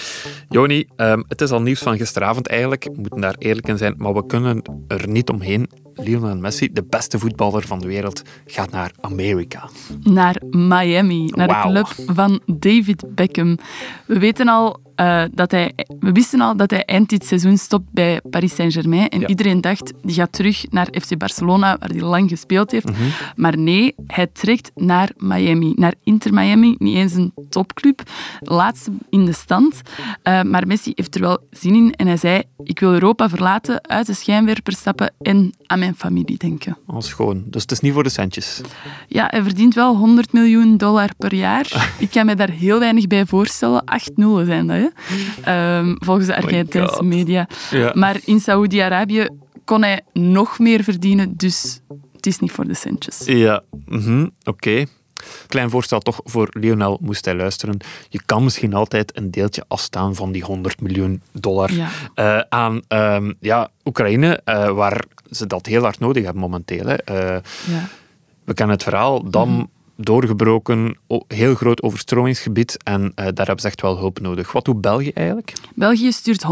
Joni, 0.49 0.87
um, 0.95 1.23
het 1.27 1.41
is 1.41 1.51
al 1.51 1.61
nieuws 1.61 1.79
van 1.79 1.97
gisteravond 1.97 2.47
eigenlijk. 2.47 2.83
We 2.83 2.95
moeten 2.95 3.21
daar 3.21 3.35
eerlijk 3.37 3.67
in 3.67 3.77
zijn, 3.77 3.93
maar 3.97 4.13
we 4.13 4.25
kunnen 4.25 4.61
er 4.87 5.07
niet 5.07 5.29
omheen. 5.29 5.69
Lionel 5.93 6.37
Messi, 6.37 6.73
de 6.73 6.83
beste 6.83 7.19
voetballer 7.19 7.67
van 7.67 7.79
de 7.79 7.87
wereld, 7.87 8.21
gaat 8.45 8.71
naar 8.71 8.91
Amerika. 8.99 9.69
Naar 10.03 10.41
Miami, 10.49 11.25
naar 11.25 11.47
de 11.47 11.69
club 11.69 12.15
van 12.15 12.41
David 12.45 13.15
Beckham. 13.15 13.57
We 14.05 14.19
weten 14.19 14.47
al 14.47 14.79
uh, 15.01 15.23
dat 15.31 15.51
hij, 15.51 15.73
we 15.99 16.11
wisten 16.11 16.41
al 16.41 16.57
dat 16.57 16.71
hij 16.71 16.85
eind 16.85 17.09
dit 17.09 17.25
seizoen 17.25 17.57
stopt 17.57 17.91
bij 17.91 18.21
Paris 18.29 18.55
Saint-Germain. 18.55 19.09
En 19.09 19.29
iedereen 19.29 19.61
dacht, 19.61 19.93
die 20.01 20.15
gaat 20.15 20.31
terug 20.31 20.65
naar 20.69 20.87
FC 21.01 21.17
Barcelona, 21.17 21.77
waar 21.79 21.89
hij 21.89 22.01
lang 22.01 22.29
gespeeld 22.29 22.71
heeft. 22.71 22.89
Mhm. 22.89 23.03
Maar 23.35 23.57
nee, 23.57 23.95
hij 24.07 24.27
trekt 24.27 24.71
naar 24.75 25.09
Miami, 25.17 25.73
naar 25.75 25.93
Inter 26.03 26.33
Miami. 26.33 26.75
Niet 26.77 26.95
eens 26.95 27.13
een 27.13 27.33
topclub, 27.49 28.01
laatste 28.39 28.91
in 29.09 29.25
de 29.25 29.33
stand. 29.33 29.81
Uh, 30.23 30.41
maar 30.41 30.67
Messi 30.67 30.91
heeft 30.95 31.15
er 31.15 31.21
wel 31.21 31.39
zin 31.51 31.75
in 31.75 31.93
en 31.93 32.07
hij 32.07 32.17
zei, 32.17 32.43
ik 32.63 32.79
wil 32.79 32.93
Europa 32.93 33.29
verlaten, 33.29 33.87
uit 33.87 34.05
de 34.05 34.13
schijnwerper 34.13 34.73
stappen 34.73 35.13
en 35.21 35.53
aan 35.65 35.79
mijn 35.79 35.95
familie 35.95 36.37
denken. 36.37 36.77
Oh, 36.87 36.99
schoon. 36.99 37.43
Dus 37.45 37.61
het 37.61 37.71
is 37.71 37.79
niet 37.79 37.93
voor 37.93 38.03
de 38.03 38.09
centjes. 38.09 38.61
Ja, 39.07 39.27
hij 39.29 39.43
verdient 39.43 39.73
wel 39.73 39.95
100 39.95 40.33
miljoen 40.33 40.77
dollar 40.77 41.09
per 41.17 41.33
jaar. 41.33 41.89
ik 41.99 42.09
kan 42.09 42.25
me 42.25 42.35
daar 42.35 42.49
heel 42.49 42.79
weinig 42.79 43.07
bij 43.07 43.25
voorstellen. 43.25 43.83
Acht 43.83 44.11
nullen 44.15 44.45
zijn 44.45 44.67
dat, 44.67 44.77
hè? 44.77 44.86
Ehm, 45.43 45.95
volgens 45.99 46.27
de 46.27 46.31
oh 46.31 46.37
Argentijnse 46.37 47.03
media. 47.03 47.47
Maar 47.93 48.17
in 48.25 48.39
Saoedi-Arabië 48.39 49.27
kon 49.65 49.83
hij 49.83 50.01
nog 50.13 50.59
meer 50.59 50.83
verdienen, 50.83 51.33
dus 51.37 51.79
het 52.15 52.25
is 52.25 52.39
niet 52.39 52.51
voor 52.51 52.67
de 52.67 52.73
centjes. 52.73 53.21
Ja, 53.25 53.63
mhm, 53.85 54.27
oké. 54.43 54.85
Klein 55.47 55.69
voorstel 55.69 55.99
toch 55.99 56.19
voor 56.23 56.49
Lionel 56.51 56.97
moest 57.01 57.25
hij 57.25 57.35
luisteren. 57.35 57.77
Je 58.09 58.21
kan 58.25 58.43
misschien 58.43 58.73
altijd 58.73 59.17
een 59.17 59.31
deeltje 59.31 59.63
afstaan 59.67 60.15
van 60.15 60.31
die 60.31 60.43
100 60.43 60.81
miljoen 60.81 61.21
dollar 61.31 61.71
eh, 62.13 62.39
aan 62.49 62.81
ehm, 62.87 63.33
ja, 63.39 63.69
Oekraïne, 63.83 64.41
uh, 64.45 64.69
waar 64.69 65.03
ze 65.29 65.47
dat 65.47 65.65
heel 65.65 65.81
hard 65.81 65.99
nodig 65.99 66.23
hebben 66.23 66.41
momenteel. 66.41 66.85
Hè. 66.85 66.93
Uh, 66.93 67.41
ja. 67.67 67.89
We 68.43 68.53
kennen 68.53 68.75
het 68.75 68.83
verhaal. 68.83 69.29
Dan 69.29 69.49
mhm 69.49 69.63
doorgebroken, 69.97 70.97
heel 71.27 71.55
groot 71.55 71.81
overstromingsgebied 71.81 72.83
en 72.83 73.01
uh, 73.01 73.09
daar 73.15 73.45
hebben 73.45 73.59
ze 73.59 73.67
echt 73.67 73.81
wel 73.81 73.97
hulp 73.97 74.19
nodig. 74.19 74.51
Wat 74.51 74.65
doet 74.65 74.81
België 74.81 75.11
eigenlijk? 75.11 75.53
België 75.75 76.11
stuurt 76.11 76.43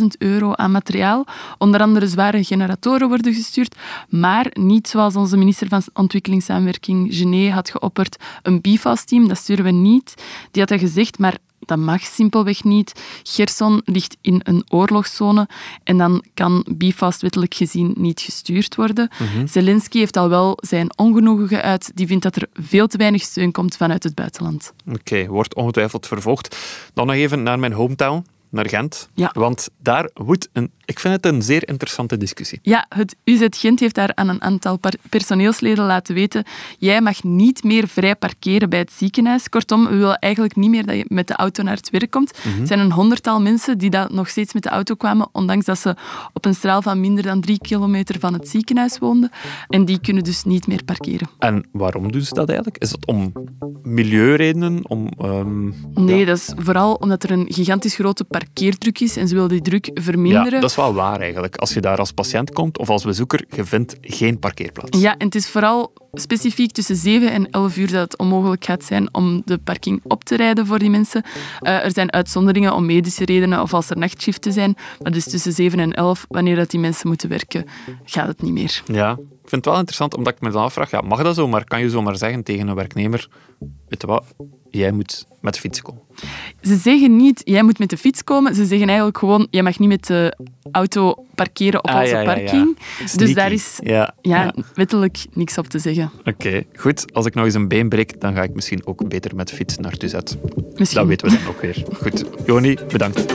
100.000 0.00 0.06
euro 0.18 0.52
aan 0.52 0.70
materiaal. 0.70 1.26
Onder 1.58 1.80
andere 1.80 2.08
zware 2.08 2.44
generatoren 2.44 3.08
worden 3.08 3.34
gestuurd, 3.34 3.76
maar 4.08 4.46
niet 4.52 4.88
zoals 4.88 5.16
onze 5.16 5.36
minister 5.36 5.68
van 5.68 5.82
Ontwikkelingssamenwerking 5.92 7.14
Gené 7.14 7.50
had 7.50 7.70
geopperd, 7.70 8.16
een 8.42 8.60
BIFAS-team, 8.60 9.28
dat 9.28 9.36
sturen 9.36 9.64
we 9.64 9.70
niet. 9.70 10.14
Die 10.50 10.60
had 10.60 10.70
hij 10.70 10.78
gezegd, 10.78 11.18
maar 11.18 11.38
dat 11.66 11.78
mag 11.78 12.02
simpelweg 12.02 12.64
niet. 12.64 13.02
Gerson 13.22 13.82
ligt 13.84 14.16
in 14.20 14.40
een 14.44 14.64
oorlogszone 14.68 15.48
en 15.84 15.98
dan 15.98 16.24
kan 16.34 16.66
Bifast 16.70 17.22
wettelijk 17.22 17.54
gezien 17.54 17.94
niet 17.96 18.20
gestuurd 18.20 18.74
worden. 18.74 19.10
Mhm. 19.18 19.46
Zelensky 19.46 19.98
heeft 19.98 20.16
al 20.16 20.28
wel 20.28 20.58
zijn 20.60 20.98
ongenoegen 20.98 21.48
geuit. 21.48 21.90
Die 21.94 22.06
vindt 22.06 22.22
dat 22.22 22.36
er 22.36 22.48
veel 22.52 22.86
te 22.86 22.96
weinig 22.96 23.22
steun 23.22 23.52
komt 23.52 23.76
vanuit 23.76 24.02
het 24.02 24.14
buitenland. 24.14 24.72
Oké, 24.92 25.26
wordt 25.26 25.54
ongetwijfeld 25.54 26.06
vervolgd. 26.06 26.56
Dan 26.94 27.06
nog 27.06 27.16
even 27.16 27.42
naar 27.42 27.58
mijn 27.58 27.72
hometown, 27.72 28.24
naar 28.48 28.68
Gent. 28.68 29.08
Ja. 29.14 29.30
Want 29.32 29.68
daar 29.82 30.10
woedt 30.14 30.48
een 30.52 30.70
ik 30.84 30.98
vind 30.98 31.14
het 31.14 31.26
een 31.26 31.42
zeer 31.42 31.68
interessante 31.68 32.16
discussie. 32.16 32.58
Ja, 32.62 32.86
het 32.88 33.16
UZ 33.24 33.46
Gent 33.50 33.80
heeft 33.80 33.94
daar 33.94 34.14
aan 34.14 34.28
een 34.28 34.42
aantal 34.42 34.80
personeelsleden 35.08 35.84
laten 35.84 36.14
weten 36.14 36.44
jij 36.78 37.00
mag 37.00 37.22
niet 37.22 37.64
meer 37.64 37.88
vrij 37.88 38.16
parkeren 38.16 38.70
bij 38.70 38.78
het 38.78 38.92
ziekenhuis. 38.92 39.48
Kortom, 39.48 39.84
we 39.84 39.96
willen 39.96 40.18
eigenlijk 40.18 40.56
niet 40.56 40.70
meer 40.70 40.86
dat 40.86 40.96
je 40.96 41.04
met 41.08 41.26
de 41.26 41.34
auto 41.34 41.62
naar 41.62 41.76
het 41.76 41.90
werk 41.90 42.10
komt. 42.10 42.32
Mm 42.44 42.60
Er 42.60 42.66
zijn 42.66 42.78
een 42.78 42.92
honderdtal 42.92 43.40
mensen 43.40 43.78
die 43.78 43.90
dat 43.90 44.12
nog 44.12 44.28
steeds 44.28 44.52
met 44.52 44.62
de 44.62 44.68
auto 44.68 44.94
kwamen, 44.94 45.28
ondanks 45.32 45.64
dat 45.64 45.78
ze 45.78 45.96
op 46.32 46.44
een 46.44 46.54
straal 46.54 46.82
van 46.82 47.00
minder 47.00 47.24
dan 47.24 47.40
drie 47.40 47.58
kilometer 47.58 48.18
van 48.18 48.32
het 48.32 48.48
ziekenhuis 48.48 48.98
woonden. 48.98 49.30
En 49.68 49.84
die 49.84 50.00
kunnen 50.00 50.24
dus 50.24 50.44
niet 50.44 50.66
meer 50.66 50.84
parkeren. 50.84 51.28
En 51.38 51.68
waarom 51.72 52.12
doen 52.12 52.22
ze 52.22 52.34
dat 52.34 52.48
eigenlijk? 52.48 52.78
Is 52.78 52.90
dat 52.90 53.06
om 53.06 53.32
milieuredenen? 53.82 54.88
Om, 54.88 55.08
ehm, 55.18 55.70
nee, 55.94 56.24
dat 56.24 56.36
is 56.36 56.52
vooral 56.56 56.94
omdat 56.94 57.22
er 57.22 57.30
een 57.30 57.46
gigantisch 57.48 57.94
grote 57.94 58.24
parkeerdruk 58.24 59.00
is 59.00 59.16
en 59.16 59.28
ze 59.28 59.34
willen 59.34 59.48
die 59.48 59.62
druk 59.62 59.90
verminderen. 59.94 60.60
Ja, 60.60 60.68
is 60.76 60.84
wel 60.84 60.94
waar 60.94 61.20
eigenlijk. 61.20 61.56
Als 61.56 61.74
je 61.74 61.80
daar 61.80 61.98
als 61.98 62.12
patiënt 62.12 62.52
komt 62.52 62.78
of 62.78 62.90
als 62.90 63.04
bezoeker, 63.04 63.44
je 63.50 63.64
vindt 63.64 63.96
geen 64.00 64.38
parkeerplaats. 64.38 65.00
Ja, 65.00 65.16
en 65.16 65.26
het 65.26 65.34
is 65.34 65.48
vooral 65.48 65.92
specifiek 66.12 66.72
tussen 66.72 66.96
7 66.96 67.32
en 67.32 67.50
11 67.50 67.76
uur 67.76 67.90
dat 67.90 68.02
het 68.02 68.18
onmogelijk 68.18 68.64
gaat 68.64 68.84
zijn 68.84 69.14
om 69.14 69.42
de 69.44 69.58
parking 69.58 70.00
op 70.02 70.24
te 70.24 70.36
rijden 70.36 70.66
voor 70.66 70.78
die 70.78 70.90
mensen. 70.90 71.24
Uh, 71.62 71.84
er 71.84 71.92
zijn 71.92 72.12
uitzonderingen 72.12 72.74
om 72.74 72.86
medische 72.86 73.24
redenen 73.24 73.62
of 73.62 73.74
als 73.74 73.90
er 73.90 73.98
nachtshiften 73.98 74.52
zijn. 74.52 74.76
Maar 75.02 75.12
dus 75.12 75.24
tussen 75.24 75.52
7 75.52 75.78
en 75.78 75.92
11, 75.92 76.26
wanneer 76.28 76.56
dat 76.56 76.70
die 76.70 76.80
mensen 76.80 77.08
moeten 77.08 77.28
werken, 77.28 77.64
gaat 78.04 78.26
het 78.26 78.42
niet 78.42 78.52
meer. 78.52 78.82
Ja, 78.86 79.10
ik 79.10 79.50
vind 79.50 79.50
het 79.50 79.64
wel 79.64 79.74
interessant 79.74 80.16
omdat 80.16 80.32
ik 80.32 80.40
me 80.40 80.50
dan 80.50 80.62
afvraag, 80.62 80.90
ja, 80.90 81.00
mag 81.00 81.22
dat 81.22 81.34
zo? 81.34 81.48
Maar 81.48 81.64
kan 81.64 81.80
je 81.80 81.90
zomaar 81.90 82.16
zeggen 82.16 82.42
tegen 82.42 82.68
een 82.68 82.74
werknemer, 82.74 83.28
weet 83.88 84.00
je 84.00 84.06
wat, 84.06 84.24
jij 84.78 84.92
moet 84.92 85.26
met 85.40 85.54
de 85.54 85.60
fiets 85.60 85.82
komen. 85.82 86.02
Ze 86.62 86.76
zeggen 86.76 87.16
niet, 87.16 87.42
jij 87.44 87.62
moet 87.62 87.78
met 87.78 87.90
de 87.90 87.96
fiets 87.96 88.24
komen. 88.24 88.54
Ze 88.54 88.64
zeggen 88.64 88.86
eigenlijk 88.86 89.18
gewoon, 89.18 89.46
jij 89.50 89.62
mag 89.62 89.78
niet 89.78 89.88
met 89.88 90.06
de 90.06 90.36
auto 90.70 91.26
parkeren 91.34 91.84
op 91.84 91.90
ah, 91.90 92.00
onze 92.00 92.22
parking. 92.24 92.78
dus 93.16 93.34
daar 93.34 93.52
is 93.52 93.78
ja, 93.82 94.54
wettelijk 94.74 95.24
niks 95.32 95.58
op 95.58 95.66
te 95.66 95.78
zeggen. 95.78 96.10
Oké, 96.24 96.64
goed. 96.76 97.12
Als 97.12 97.26
ik 97.26 97.34
nog 97.34 97.44
eens 97.44 97.54
een 97.54 97.68
been 97.68 97.88
breek, 97.88 98.20
dan 98.20 98.34
ga 98.34 98.42
ik 98.42 98.54
misschien 98.54 98.86
ook 98.86 99.08
beter 99.08 99.36
met 99.36 99.48
de 99.48 99.54
fiets 99.54 99.78
naar 99.78 99.96
Tuzet. 99.96 100.36
Misschien. 100.74 101.00
Dat 101.00 101.08
weten 101.08 101.28
we 101.28 101.38
dan 101.38 101.46
ook 101.46 101.60
weer. 101.60 101.84
Goed. 101.92 102.24
Joni, 102.46 102.76
bedankt. 102.88 103.34